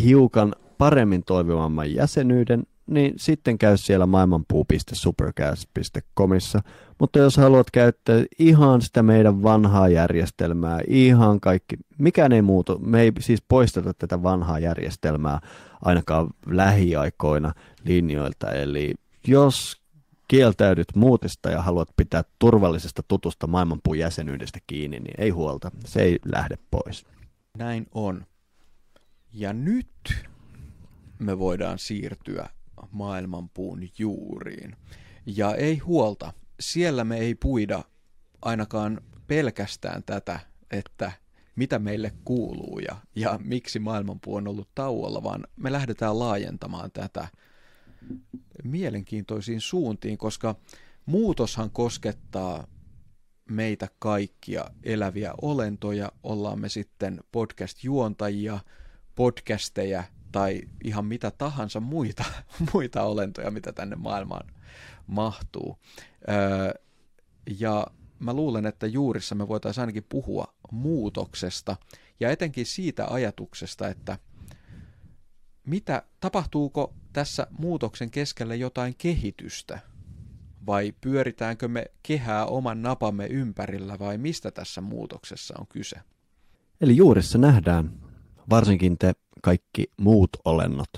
[0.04, 6.62] hiukan paremmin toimivamman jäsenyyden, niin sitten käy siellä maailmanpuu.supercast.comissa.
[7.00, 12.80] Mutta jos haluat käyttää ihan sitä meidän vanhaa järjestelmää, ihan kaikki, mikään ei muutu.
[12.80, 15.40] Me ei siis poisteta tätä vanhaa järjestelmää
[15.82, 17.54] ainakaan lähiaikoina
[17.86, 18.52] linjoilta.
[18.52, 18.94] Eli
[19.28, 19.82] jos
[20.28, 26.20] kieltäydyt muutista ja haluat pitää turvallisesta tutusta maailmanpuun jäsenyydestä kiinni, niin ei huolta, se ei
[26.26, 27.06] lähde pois.
[27.58, 28.26] Näin on.
[29.34, 29.88] Ja nyt
[31.20, 32.50] me voidaan siirtyä
[32.98, 34.76] maailmanpuun juuriin.
[35.26, 37.84] Ja ei huolta, siellä me ei puida
[38.42, 40.40] ainakaan pelkästään tätä,
[40.72, 41.12] että
[41.56, 47.28] mitä meille kuuluu ja, ja miksi maailmanpuu on ollut tauolla, vaan me lähdetään laajentamaan tätä
[48.64, 50.56] mielenkiintoisiin suuntiin, koska
[51.06, 52.68] muutoshan koskettaa
[53.50, 58.60] meitä kaikkia eläviä olentoja, ollaan me sitten podcast-juontajia,
[59.16, 62.24] podcasteja tai ihan mitä tahansa muita,
[62.74, 64.52] muita olentoja, mitä tänne maailmaan
[65.08, 65.78] mahtuu.
[66.30, 66.82] Öö,
[67.60, 67.88] ja
[68.20, 71.78] mä luulen, että juurissa me voitaisiin ainakin puhua muutoksesta
[72.20, 74.18] ja etenkin siitä ajatuksesta, että
[75.66, 79.80] mitä tapahtuuko tässä muutoksen keskellä jotain kehitystä
[80.66, 85.96] vai pyöritäänkö me kehää oman napamme ympärillä vai mistä tässä muutoksessa on kyse?
[86.82, 88.07] Eli juurissa nähdään,
[88.50, 90.90] varsinkin te kaikki muut olennot,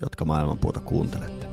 [0.00, 1.46] jotka maailmanpuuta kuuntelette.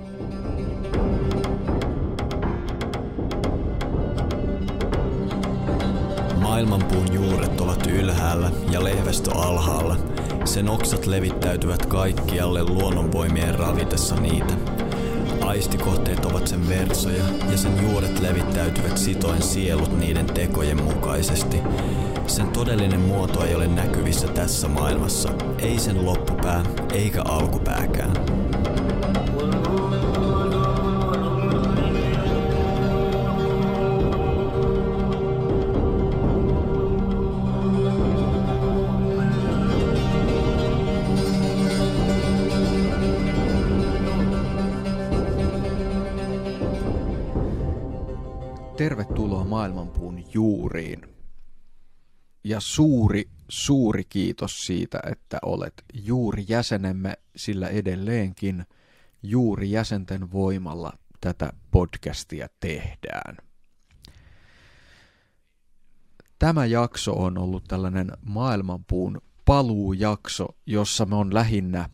[6.41, 9.97] Maailmanpuun juuret ovat ylhäällä ja lehvästö alhaalla.
[10.45, 14.53] Sen oksat levittäytyvät kaikkialle luonnonvoimien ravitessa niitä.
[15.41, 21.57] Aistikohteet ovat sen versoja ja sen juuret levittäytyvät sitoen sielut niiden tekojen mukaisesti.
[22.27, 26.63] Sen todellinen muoto ei ole näkyvissä tässä maailmassa, ei sen loppupää
[26.93, 28.13] eikä alkupääkään.
[48.77, 51.12] Tervetuloa maailmanpuun juuriin.
[52.43, 58.65] Ja suuri, suuri kiitos siitä, että olet juuri jäsenemme, sillä edelleenkin
[59.23, 63.37] juuri jäsenten voimalla tätä podcastia tehdään.
[66.39, 71.89] Tämä jakso on ollut tällainen maailmanpuun paluujakso, jossa me on lähinnä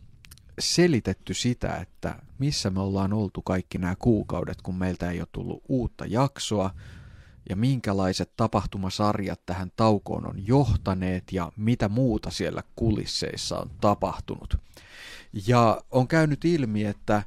[0.58, 5.62] selitetty sitä, että missä me ollaan oltu kaikki nämä kuukaudet, kun meiltä ei ole tullut
[5.68, 6.70] uutta jaksoa,
[7.48, 14.56] ja minkälaiset tapahtumasarjat tähän taukoon on johtaneet ja mitä muuta siellä kulisseissa on tapahtunut.
[15.46, 17.22] Ja on käynyt ilmi, että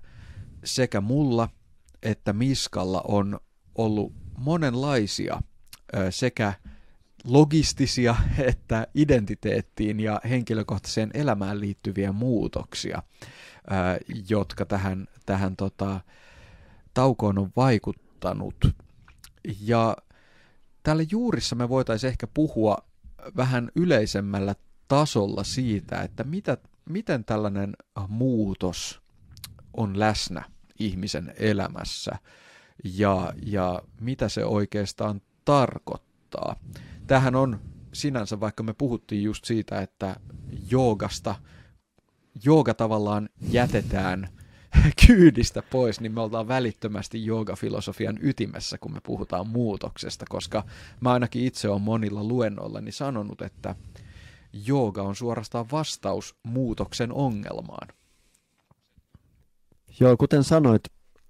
[0.64, 1.50] sekä mulla
[2.04, 3.40] että Miskalla on
[3.76, 5.42] ollut monenlaisia
[6.10, 6.54] sekä
[7.24, 8.16] logistisia
[8.50, 13.04] että identiteettiin ja henkilökohtaiseen elämään liittyviä muutoksia,
[14.30, 16.00] jotka tähän, tähän tota,
[16.94, 18.56] taukoon on vaikuttanut.
[19.62, 19.98] Ja
[20.84, 22.78] täällä juurissa me voitaisiin ehkä puhua
[23.36, 24.56] vähän yleisemmällä
[24.88, 26.58] tasolla siitä, että mitä,
[26.90, 27.74] miten tällainen
[28.08, 29.02] muutos
[29.78, 30.44] on läsnä
[30.80, 32.12] ihmisen elämässä
[32.84, 36.56] ja, ja mitä se oikeastaan tarkoittaa.
[37.08, 37.60] Tähän on
[37.94, 40.16] sinänsä, vaikka me puhuttiin just siitä, että
[40.70, 41.36] joogasta,
[42.46, 44.30] jooga tavallaan jätetään
[45.08, 50.64] kyydistä pois, niin me ollaan välittömästi joogafilosofian ytimessä, kun me puhutaan muutoksesta, koska
[51.00, 53.76] mä ainakin itse olen monilla luennoillani sanonut, että
[54.54, 57.88] jooga on suorastaan vastaus muutoksen ongelmaan.
[60.00, 60.84] Joo, kuten sanoit,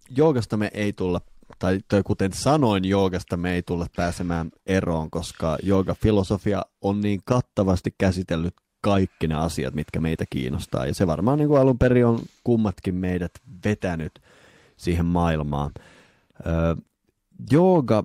[0.09, 1.21] joogasta me ei tulla
[1.59, 7.95] tai, tai kuten sanoin, joogasta me ei tulla pääsemään eroon, koska joogafilosofia on niin kattavasti
[7.97, 10.85] käsitellyt kaikki ne asiat, mitkä meitä kiinnostaa.
[10.85, 13.31] Ja se varmaan niin kuin alun perin on kummatkin meidät
[13.65, 14.21] vetänyt
[14.77, 15.71] siihen maailmaan.
[16.45, 16.75] Öö,
[17.51, 18.03] jooga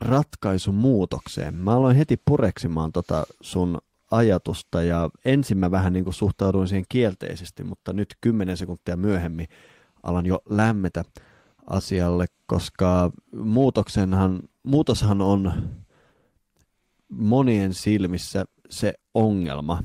[0.00, 1.54] ratkaisu muutokseen.
[1.54, 3.78] Mä aloin heti pureksimaan tota sun
[4.10, 9.48] ajatusta ja ensin mä vähän niin kuin suhtauduin siihen kielteisesti, mutta nyt kymmenen sekuntia myöhemmin
[10.02, 11.04] alan jo lämmetä
[11.66, 15.52] asialle, koska muutoksenhan, muutoshan on
[17.08, 19.82] monien silmissä se ongelma.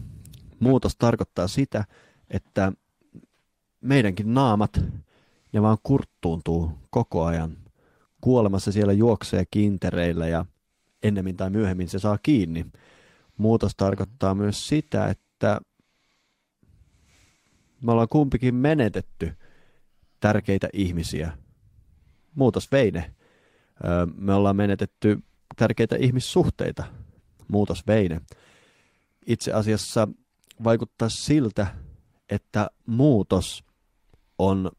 [0.60, 1.86] Muutos tarkoittaa sitä,
[2.30, 2.72] että
[3.82, 4.84] meidänkin naamat
[5.54, 7.58] ja vaan kurttuuntuu koko ajan.
[8.22, 10.46] Kuolemassa siellä juoksee kintereillä ja
[11.04, 12.66] ennemmin tai myöhemmin se saa kiinni.
[13.38, 15.62] Muutos tarkoittaa myös sitä, että
[17.82, 19.34] me ollaan kumpikin menetetty
[20.20, 21.32] tärkeitä ihmisiä
[22.36, 23.14] muutos vei ne.
[24.16, 25.20] Me ollaan menetetty
[25.56, 26.84] tärkeitä ihmissuhteita.
[27.48, 28.22] Muutos vei ne.
[29.26, 30.08] Itse asiassa
[30.64, 31.68] vaikuttaa siltä,
[32.30, 33.64] että muutos
[34.38, 34.72] on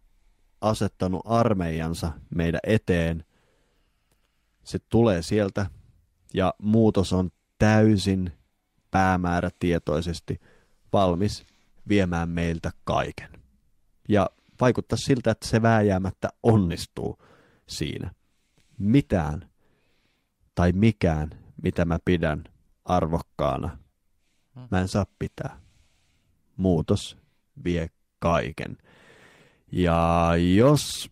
[0.60, 3.24] asettanut armeijansa meidän eteen.
[4.64, 5.66] Se tulee sieltä
[6.34, 8.32] ja muutos on täysin
[8.90, 10.40] päämäärätietoisesti
[10.92, 11.46] valmis
[11.88, 13.42] viemään meiltä kaiken.
[14.08, 14.30] Ja
[14.60, 17.18] vaikuttaa siltä, että se vääjäämättä onnistuu
[17.66, 18.14] siinä.
[18.78, 19.50] Mitään
[20.54, 21.30] tai mikään,
[21.62, 22.44] mitä mä pidän
[22.84, 23.78] arvokkaana,
[24.70, 25.60] mä en saa pitää.
[26.56, 27.18] Muutos
[27.64, 28.78] vie kaiken.
[29.72, 31.10] Ja jos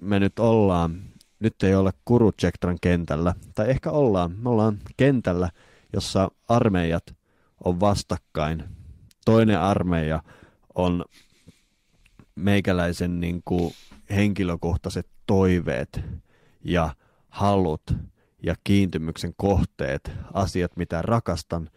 [0.00, 1.02] me nyt ollaan,
[1.40, 5.50] nyt ei ole Kuruchektran kentällä, tai ehkä ollaan, me ollaan kentällä,
[5.92, 7.16] jossa armeijat
[7.64, 8.64] on vastakkain.
[9.24, 10.22] Toinen armeija
[10.74, 11.04] on
[12.34, 13.72] meikäläisen niin kuin
[14.10, 16.00] henkilökohtaiset toiveet
[16.64, 16.94] ja
[17.28, 17.82] halut
[18.42, 21.70] ja kiintymyksen kohteet, asiat mitä rakastan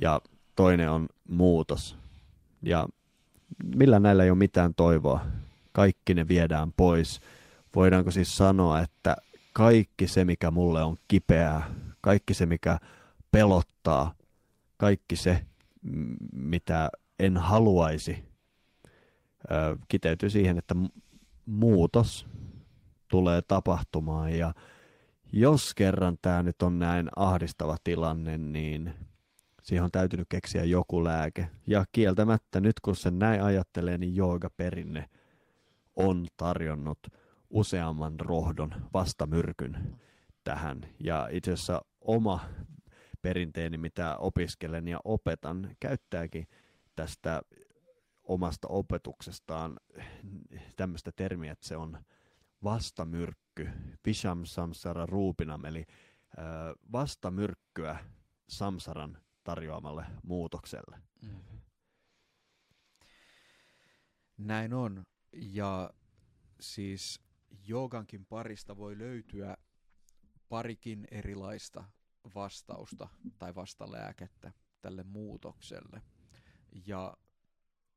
[0.00, 0.20] ja
[0.56, 1.98] toinen on muutos.
[2.62, 2.88] Ja
[3.76, 5.26] millä näillä ei ole mitään toivoa.
[5.72, 7.20] Kaikki ne viedään pois.
[7.74, 9.16] Voidaanko siis sanoa, että
[9.52, 12.78] kaikki se, mikä mulle on kipeää, kaikki se, mikä
[13.30, 14.14] pelottaa,
[14.76, 15.46] kaikki se,
[16.32, 18.24] mitä en haluaisi,
[19.88, 20.74] kiteytyy siihen, että
[21.46, 22.26] muutos
[23.08, 24.54] tulee tapahtumaan ja,
[25.32, 28.94] jos kerran tämä nyt on näin ahdistava tilanne, niin
[29.70, 31.48] siihen on täytynyt keksiä joku lääke.
[31.66, 34.14] Ja kieltämättä nyt kun sen näin ajattelee, niin
[34.56, 35.10] perinne
[35.96, 36.98] on tarjonnut
[37.50, 40.00] useamman rohdon vastamyrkyn
[40.44, 40.80] tähän.
[41.00, 42.40] Ja itse asiassa oma
[43.22, 46.48] perinteeni, mitä opiskelen ja opetan, käyttääkin
[46.96, 47.42] tästä
[48.22, 49.76] omasta opetuksestaan
[50.76, 51.98] tämmöistä termiä, että se on
[52.64, 53.68] vastamyrkky,
[54.06, 55.84] Visham Samsara Ruupinam, eli
[56.92, 57.98] vastamyrkkyä
[58.48, 61.02] Samsaran tarjoamalle muutokselle.
[61.22, 61.60] Mm-hmm.
[64.38, 65.02] Näin on.
[65.32, 65.90] Ja
[66.60, 67.20] siis
[67.66, 69.56] joogankin parista voi löytyä
[70.48, 71.84] parikin erilaista
[72.34, 76.02] vastausta tai vastalääkettä tälle muutokselle.
[76.86, 77.16] Ja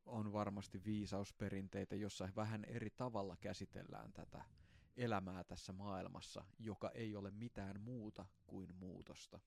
[0.05, 4.43] on varmasti viisausperinteitä, jossa vähän eri tavalla käsitellään tätä
[4.97, 9.39] elämää tässä maailmassa, joka ei ole mitään muuta kuin muutosta.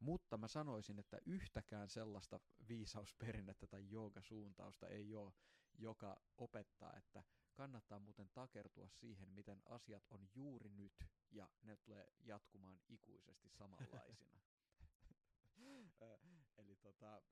[0.00, 5.32] Mutta mä sanoisin, että yhtäkään sellaista viisausperinnettä tai joogasuuntausta ei ole,
[5.78, 7.24] joka opettaa, että
[7.54, 14.40] kannattaa muuten takertua siihen, miten asiat on juuri nyt, ja ne tulee jatkumaan ikuisesti samanlaisina.
[16.58, 17.22] Eli tota,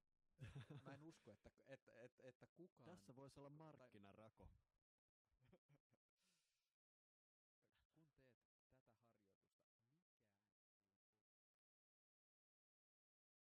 [0.86, 2.84] mä en usko, että, että, että, että kukaan...
[2.84, 4.48] Tässä voisi olla markkinarako.